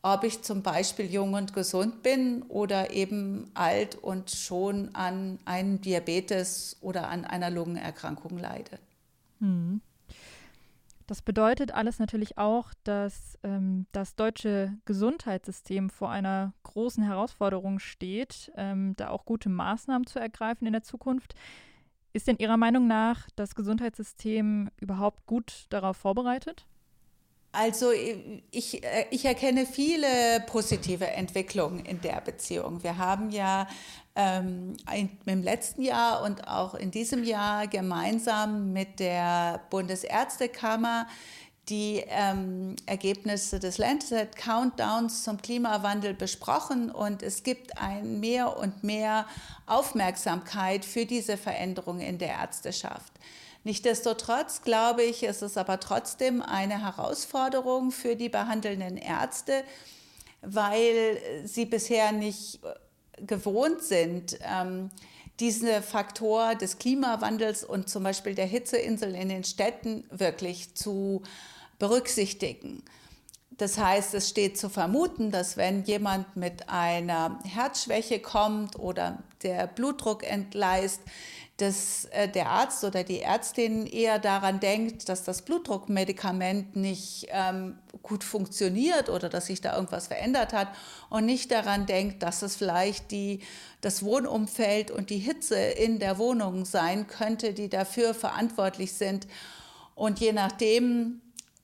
ob 0.05 0.23
ich 0.23 0.43
zum 0.43 0.63
Beispiel 0.63 1.07
jung 1.07 1.33
und 1.33 1.55
gesund 1.55 2.03
bin 2.03 2.43
oder 2.49 2.91
eben 2.91 3.51
alt 3.55 3.97
und 3.97 4.31
schon 4.31 4.95
an 4.95 5.39
einem 5.47 5.81
Diabetes 5.81 6.77
oder 6.83 7.09
an 7.09 7.25
einer 7.25 7.49
Lungenerkrankung 7.49 8.37
leide? 8.37 8.79
Hm. 9.41 9.81
Das 11.07 11.23
bedeutet 11.23 11.73
alles 11.73 11.99
natürlich 11.99 12.37
auch, 12.37 12.75
dass 12.85 13.39
ähm, 13.45 13.87
das 13.93 14.15
deutsche 14.15 14.75
Gesundheitssystem 14.85 15.89
vor 15.89 16.11
einer 16.11 16.53
großen 16.65 17.03
Herausforderung 17.03 17.79
steht, 17.79 18.53
ähm, 18.57 18.95
da 18.97 19.09
auch 19.09 19.25
gute 19.25 19.49
Maßnahmen 19.49 20.07
zu 20.07 20.19
ergreifen 20.19 20.67
in 20.67 20.75
der 20.75 20.83
Zukunft. 20.83 21.35
Ist 22.13 22.27
denn 22.29 22.37
Ihrer 22.39 22.59
Meinung 22.59 22.87
nach 22.87 23.27
das 23.37 23.55
Gesundheitssystem 23.55 24.71
überhaupt 24.81 25.25
gut 25.25 25.65
darauf 25.71 25.97
vorbereitet? 25.97 26.67
Also 27.55 27.93
ich, 28.51 28.83
äh, 28.83 29.07
ich 29.11 29.25
erkenne 29.25 29.65
viele 29.65 30.41
positive 30.47 31.07
Entwicklungen 31.07 31.85
in 31.85 32.01
der 32.01 32.21
Beziehung. 32.21 32.83
Wir 32.83 32.99
haben 32.99 33.31
ja 33.31 33.69
ähm, 34.17 34.77
im 35.25 35.43
letzten 35.43 35.83
Jahr 35.83 36.23
und 36.25 36.49
auch 36.49 36.75
in 36.75 36.91
diesem 36.91 37.23
Jahr 37.23 37.69
gemeinsam 37.69 38.73
mit 38.73 38.99
der 38.99 39.61
Bundesärztekammer 39.71 41.07
die 41.69 42.05
ähm, 42.09 42.77
Ergebnisse 42.87 43.59
des 43.59 43.79
Lancet 43.79 44.37
Countdowns 44.37 45.23
zum 45.23 45.41
Klimawandel 45.41 46.13
besprochen 46.13 46.91
und 46.91 47.23
es 47.23 47.43
gibt 47.43 47.79
ein 47.79 48.21
mehr 48.21 48.59
und 48.59 48.85
mehr 48.85 49.27
Aufmerksamkeit 49.67 50.85
für 50.85 51.07
diese 51.07 51.37
Veränderung 51.37 52.01
in 52.01 52.19
der 52.19 52.31
Ärzteschaft. 52.31 53.13
Nichtsdestotrotz 53.65 54.63
glaube 54.63 55.03
ich, 55.03 55.23
es 55.23 55.41
ist 55.41 55.57
aber 55.57 55.81
trotzdem 55.81 56.43
eine 56.43 56.83
Herausforderung 56.83 57.91
für 57.91 58.15
die 58.15 58.29
behandelnden 58.29 58.99
Ärzte, 58.99 59.65
weil 60.43 61.19
sie 61.45 61.65
bisher 61.65 62.13
nicht 62.13 62.61
gewohnt 63.17 63.83
sind, 63.83 64.39
ähm, 64.43 64.91
diese 65.41 65.83
Faktor 65.83 66.55
des 66.55 66.79
Klimawandels 66.79 67.65
und 67.65 67.89
zum 67.89 68.05
Beispiel 68.05 68.35
der 68.35 68.47
Hitzeinsel 68.47 69.15
in 69.15 69.31
den 69.31 69.45
Städten 69.45 70.05
wirklich 70.11 70.75
zu 70.75 71.23
berücksichtigen. 71.79 72.85
Das 73.51 73.79
heißt, 73.79 74.15
es 74.15 74.29
steht 74.29 74.59
zu 74.59 74.69
vermuten, 74.69 75.31
dass 75.31 75.57
wenn 75.57 75.85
jemand 75.85 76.37
mit 76.37 76.69
einer 76.69 77.39
Herzschwäche 77.45 78.21
kommt 78.21 78.79
oder 78.79 79.23
der 79.45 79.67
Blutdruck 79.67 80.29
entgleist, 80.29 81.01
dass 81.59 82.07
äh, 82.07 82.29
der 82.29 82.49
Arzt 82.49 82.83
oder 82.83 83.05
die 83.05 83.21
Ärztin 83.21 83.87
eher 83.87 84.19
daran 84.19 84.59
denkt, 84.59 85.09
dass 85.09 85.23
das 85.23 85.43
Blutdruckmedikament 85.43 86.75
nicht 86.75 87.29
ähm, 87.31 87.79
gut 88.03 88.25
funktioniert 88.25 89.09
oder 89.09 89.29
dass 89.29 89.47
sich 89.47 89.61
da 89.61 89.77
irgendwas 89.77 90.09
verändert 90.09 90.53
hat 90.53 90.69
und 91.11 91.27
nicht 91.27 91.53
daran 91.53 91.87
denkt, 91.87 92.25
dass 92.25 92.43
es 92.43 92.57
vielleicht 92.57 93.13
die, 93.13 93.41
das 93.81 94.03
Wohnumfeld 94.03 94.91
und 94.91 95.11
die 95.11 95.19
Hitze 95.19 95.57
in 95.57 96.01
der 96.01 96.19
Wohnung 96.19 96.65
sein 96.65 97.07
könnte, 97.07 97.55
die 97.55 97.69
dafür 97.69 98.15
verantwortlich 98.15 98.95
sind. 98.95 99.29
Und 99.95 100.19
je 100.19 100.33
nachdem 100.33 101.21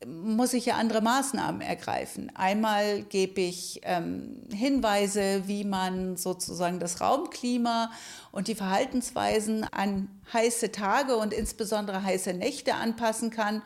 muss 0.06 0.54
ich 0.54 0.66
ja 0.66 0.76
andere 0.76 1.02
Maßnahmen 1.02 1.60
ergreifen. 1.60 2.32
Einmal 2.34 3.02
gebe 3.02 3.40
ich 3.42 3.80
ähm, 3.82 4.42
Hinweise, 4.52 5.42
wie 5.46 5.64
man 5.64 6.16
sozusagen 6.16 6.80
das 6.80 7.00
Raumklima 7.00 7.90
und 8.32 8.48
die 8.48 8.54
Verhaltensweisen 8.54 9.64
an 9.64 10.08
heiße 10.32 10.72
Tage 10.72 11.16
und 11.16 11.34
insbesondere 11.34 12.02
heiße 12.02 12.32
Nächte 12.32 12.74
anpassen 12.74 13.30
kann. 13.30 13.62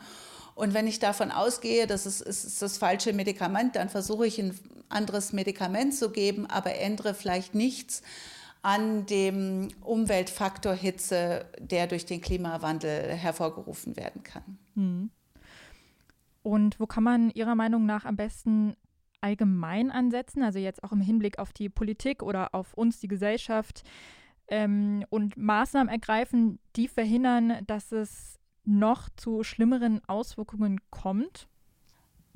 Und 0.55 0.73
wenn 0.73 0.87
ich 0.87 0.99
davon 0.99 1.31
ausgehe, 1.31 1.87
dass 1.87 2.05
es, 2.05 2.19
es 2.21 2.43
ist 2.43 2.61
das 2.61 2.77
falsche 2.77 3.13
Medikament, 3.13 3.75
dann 3.75 3.89
versuche 3.89 4.27
ich 4.27 4.39
ein 4.39 4.57
anderes 4.89 5.31
Medikament 5.31 5.95
zu 5.95 6.09
geben, 6.09 6.47
aber 6.47 6.75
ändere 6.75 7.13
vielleicht 7.13 7.55
nichts 7.55 8.01
an 8.61 9.05
dem 9.05 9.69
Umweltfaktor 9.81 10.73
Hitze, 10.73 11.45
der 11.59 11.87
durch 11.87 12.05
den 12.05 12.19
Klimawandel 12.19 13.13
hervorgerufen 13.13 13.95
werden 13.95 14.23
kann. 14.23 14.57
Hm. 14.73 15.11
Und 16.45 16.79
wo 16.79 16.85
kann 16.85 17.03
man 17.03 17.31
Ihrer 17.31 17.55
Meinung 17.55 17.87
nach 17.87 18.05
am 18.05 18.17
besten 18.17 18.75
allgemein 19.19 19.89
ansetzen, 19.89 20.43
also 20.43 20.59
jetzt 20.59 20.83
auch 20.83 20.91
im 20.91 21.01
Hinblick 21.01 21.39
auf 21.39 21.51
die 21.53 21.69
Politik 21.69 22.21
oder 22.21 22.53
auf 22.53 22.75
uns, 22.75 22.99
die 22.99 23.07
Gesellschaft, 23.07 23.81
ähm, 24.47 25.03
und 25.09 25.37
Maßnahmen 25.37 25.91
ergreifen, 25.91 26.59
die 26.75 26.87
verhindern, 26.87 27.63
dass 27.65 27.91
es 27.91 28.37
noch 28.63 29.09
zu 29.17 29.43
schlimmeren 29.43 30.07
Auswirkungen 30.07 30.81
kommt? 30.91 31.47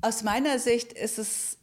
Aus 0.00 0.24
meiner 0.24 0.58
Sicht 0.58 0.92
ist 0.92 1.20
es 1.20 1.58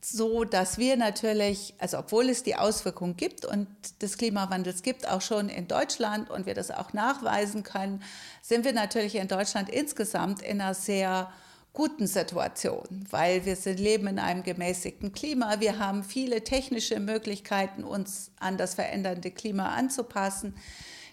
so, 0.00 0.44
dass 0.44 0.78
wir 0.78 0.96
natürlich, 0.96 1.74
also 1.76 1.98
obwohl 1.98 2.30
es 2.30 2.42
die 2.42 2.56
Auswirkungen 2.56 3.18
gibt 3.18 3.44
und 3.44 3.68
des 4.00 4.16
Klimawandels 4.16 4.82
gibt, 4.82 5.06
auch 5.06 5.20
schon 5.20 5.50
in 5.50 5.68
Deutschland 5.68 6.30
und 6.30 6.46
wir 6.46 6.54
das 6.54 6.70
auch 6.70 6.94
nachweisen 6.94 7.64
können, 7.64 8.02
sind 8.40 8.64
wir 8.64 8.72
natürlich 8.72 9.16
in 9.16 9.28
Deutschland 9.28 9.68
insgesamt 9.68 10.40
in 10.40 10.58
einer 10.58 10.72
sehr 10.72 11.30
guten 11.72 12.06
Situation, 12.06 13.06
weil 13.10 13.46
wir 13.46 13.56
sind, 13.56 13.80
leben 13.80 14.06
in 14.06 14.18
einem 14.18 14.42
gemäßigten 14.42 15.12
Klima. 15.12 15.60
Wir 15.60 15.78
haben 15.78 16.04
viele 16.04 16.44
technische 16.44 17.00
Möglichkeiten, 17.00 17.82
uns 17.84 18.30
an 18.38 18.58
das 18.58 18.74
verändernde 18.74 19.30
Klima 19.30 19.68
anzupassen. 19.74 20.54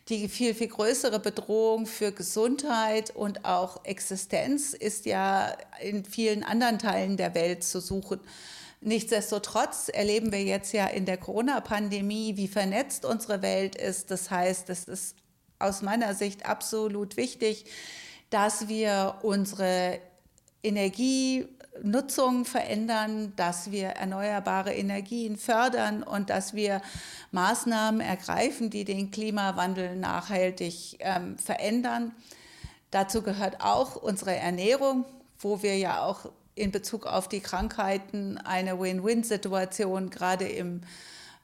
Die 0.09 0.27
viel, 0.27 0.53
viel 0.55 0.67
größere 0.67 1.19
Bedrohung 1.19 1.85
für 1.85 2.11
Gesundheit 2.11 3.15
und 3.15 3.45
auch 3.45 3.85
Existenz 3.85 4.73
ist 4.73 5.05
ja 5.05 5.55
in 5.81 6.03
vielen 6.03 6.43
anderen 6.43 6.79
Teilen 6.79 7.15
der 7.15 7.35
Welt 7.35 7.63
zu 7.63 7.79
suchen. 7.79 8.19
Nichtsdestotrotz 8.81 9.89
erleben 9.89 10.31
wir 10.31 10.43
jetzt 10.43 10.73
ja 10.73 10.87
in 10.87 11.05
der 11.05 11.17
Corona-Pandemie, 11.17 12.37
wie 12.37 12.47
vernetzt 12.47 13.05
unsere 13.05 13.41
Welt 13.41 13.75
ist. 13.75 14.09
Das 14.09 14.31
heißt, 14.31 14.69
es 14.69 14.85
ist 14.85 15.15
aus 15.59 15.81
meiner 15.81 16.15
Sicht 16.15 16.45
absolut 16.45 17.15
wichtig, 17.15 17.65
dass 18.29 18.67
wir 18.67 19.19
unsere 19.21 19.99
Energienutzung 20.63 22.45
verändern, 22.45 23.33
dass 23.35 23.71
wir 23.71 23.89
erneuerbare 23.89 24.73
Energien 24.73 25.37
fördern 25.37 26.03
und 26.03 26.29
dass 26.29 26.53
wir 26.53 26.81
Maßnahmen 27.31 28.01
ergreifen, 28.01 28.69
die 28.69 28.85
den 28.85 29.11
Klimawandel 29.11 29.95
nachhaltig 29.95 30.97
ähm, 30.99 31.37
verändern. 31.37 32.13
Dazu 32.91 33.21
gehört 33.21 33.61
auch 33.61 33.95
unsere 33.95 34.35
Ernährung, 34.35 35.05
wo 35.39 35.61
wir 35.61 35.77
ja 35.77 36.03
auch 36.03 36.31
in 36.55 36.71
Bezug 36.71 37.05
auf 37.05 37.29
die 37.29 37.39
Krankheiten 37.39 38.37
eine 38.37 38.79
Win-Win-Situation 38.79 40.09
gerade 40.09 40.47
im 40.47 40.81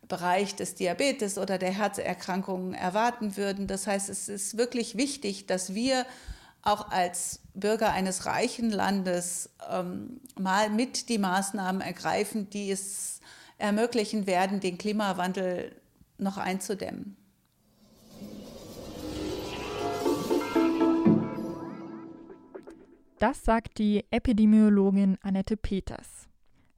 Bereich 0.08 0.56
des 0.56 0.76
Diabetes 0.76 1.38
oder 1.38 1.58
der 1.58 1.72
Herzerkrankungen 1.72 2.74
erwarten 2.74 3.38
würden. 3.38 3.68
Das 3.68 3.88
heißt, 3.88 4.10
es 4.10 4.30
ist 4.30 4.58
wirklich 4.58 4.98
wichtig, 4.98 5.48
dass 5.48 5.74
wir 5.74 6.06
auch 6.66 6.90
als 6.90 7.40
Bürger 7.54 7.92
eines 7.94 8.26
reichen 8.26 8.72
Landes 8.72 9.52
ähm, 9.72 10.20
mal 10.38 10.70
mit 10.70 11.10
die 11.10 11.20
Maßnahmen 11.20 11.82
ergreifen, 11.82 12.50
die 12.50 12.72
es 12.72 13.22
ermöglichen 13.58 14.28
werden, 14.28 14.60
den 14.60 14.78
Klimawandel 14.78 15.76
noch 16.18 16.38
einzudämmen. 16.38 17.16
Das 23.20 23.46
sagt 23.46 23.78
die 23.78 24.04
Epidemiologin 24.12 25.18
Annette 25.22 25.56
Peters. 25.56 26.28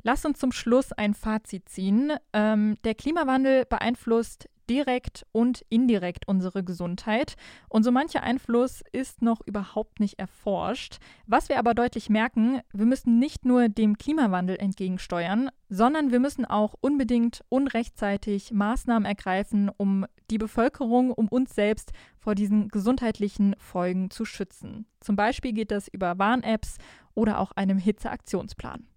Lass 0.03 0.23
uns 0.23 0.37
zum 0.37 0.51
Schluss 0.51 0.91
ein 0.91 1.13
Fazit 1.13 1.67
ziehen. 1.67 2.13
Ähm, 2.31 2.77
der 2.83 2.93
Klimawandel 2.93 3.65
beeinflusst 3.65 4.47
direkt 4.69 5.25
und 5.31 5.65
indirekt 5.69 6.27
unsere 6.27 6.63
Gesundheit. 6.63 7.35
Und 7.69 7.83
so 7.83 7.91
mancher 7.91 8.23
Einfluss 8.23 8.83
ist 8.91 9.21
noch 9.21 9.41
überhaupt 9.45 9.99
nicht 9.99 10.19
erforscht. 10.19 10.97
Was 11.25 11.49
wir 11.49 11.59
aber 11.59 11.73
deutlich 11.73 12.09
merken, 12.09 12.61
wir 12.73 12.85
müssen 12.85 13.19
nicht 13.19 13.45
nur 13.45 13.69
dem 13.69 13.97
Klimawandel 13.97 14.57
entgegensteuern, 14.57 15.49
sondern 15.69 16.11
wir 16.11 16.19
müssen 16.19 16.45
auch 16.45 16.75
unbedingt 16.79 17.43
unrechtzeitig 17.49 18.51
Maßnahmen 18.51 19.05
ergreifen, 19.05 19.69
um 19.75 20.05
die 20.29 20.37
Bevölkerung, 20.37 21.11
um 21.11 21.27
uns 21.27 21.55
selbst 21.55 21.91
vor 22.17 22.35
diesen 22.35 22.67
gesundheitlichen 22.69 23.55
Folgen 23.57 24.09
zu 24.09 24.25
schützen. 24.25 24.85
Zum 24.99 25.15
Beispiel 25.15 25.53
geht 25.53 25.71
das 25.71 25.87
über 25.87 26.19
Warn-Apps 26.19 26.77
oder 27.13 27.39
auch 27.39 27.51
einem 27.53 27.77
Hitzeaktionsplan. 27.77 28.87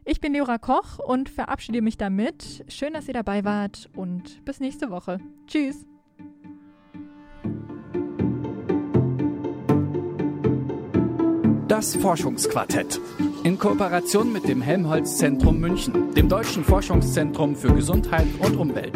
Ich 0.04 0.20
bin 0.20 0.34
Leora 0.34 0.58
Koch 0.58 0.98
und 0.98 1.30
verabschiede 1.30 1.82
mich 1.82 1.96
damit. 1.96 2.64
Schön, 2.68 2.92
dass 2.92 3.08
ihr 3.08 3.14
dabei 3.14 3.44
wart 3.44 3.88
und 3.94 4.44
bis 4.44 4.60
nächste 4.60 4.90
Woche. 4.90 5.18
Tschüss. 5.46 5.86
Das 11.76 11.94
Forschungsquartett. 11.94 12.98
In 13.42 13.58
Kooperation 13.58 14.32
mit 14.32 14.48
dem 14.48 14.62
Helmholtz 14.62 15.18
Zentrum 15.18 15.60
München, 15.60 16.14
dem 16.14 16.26
Deutschen 16.26 16.64
Forschungszentrum 16.64 17.54
für 17.54 17.70
Gesundheit 17.74 18.28
und 18.40 18.56
Umwelt. 18.56 18.94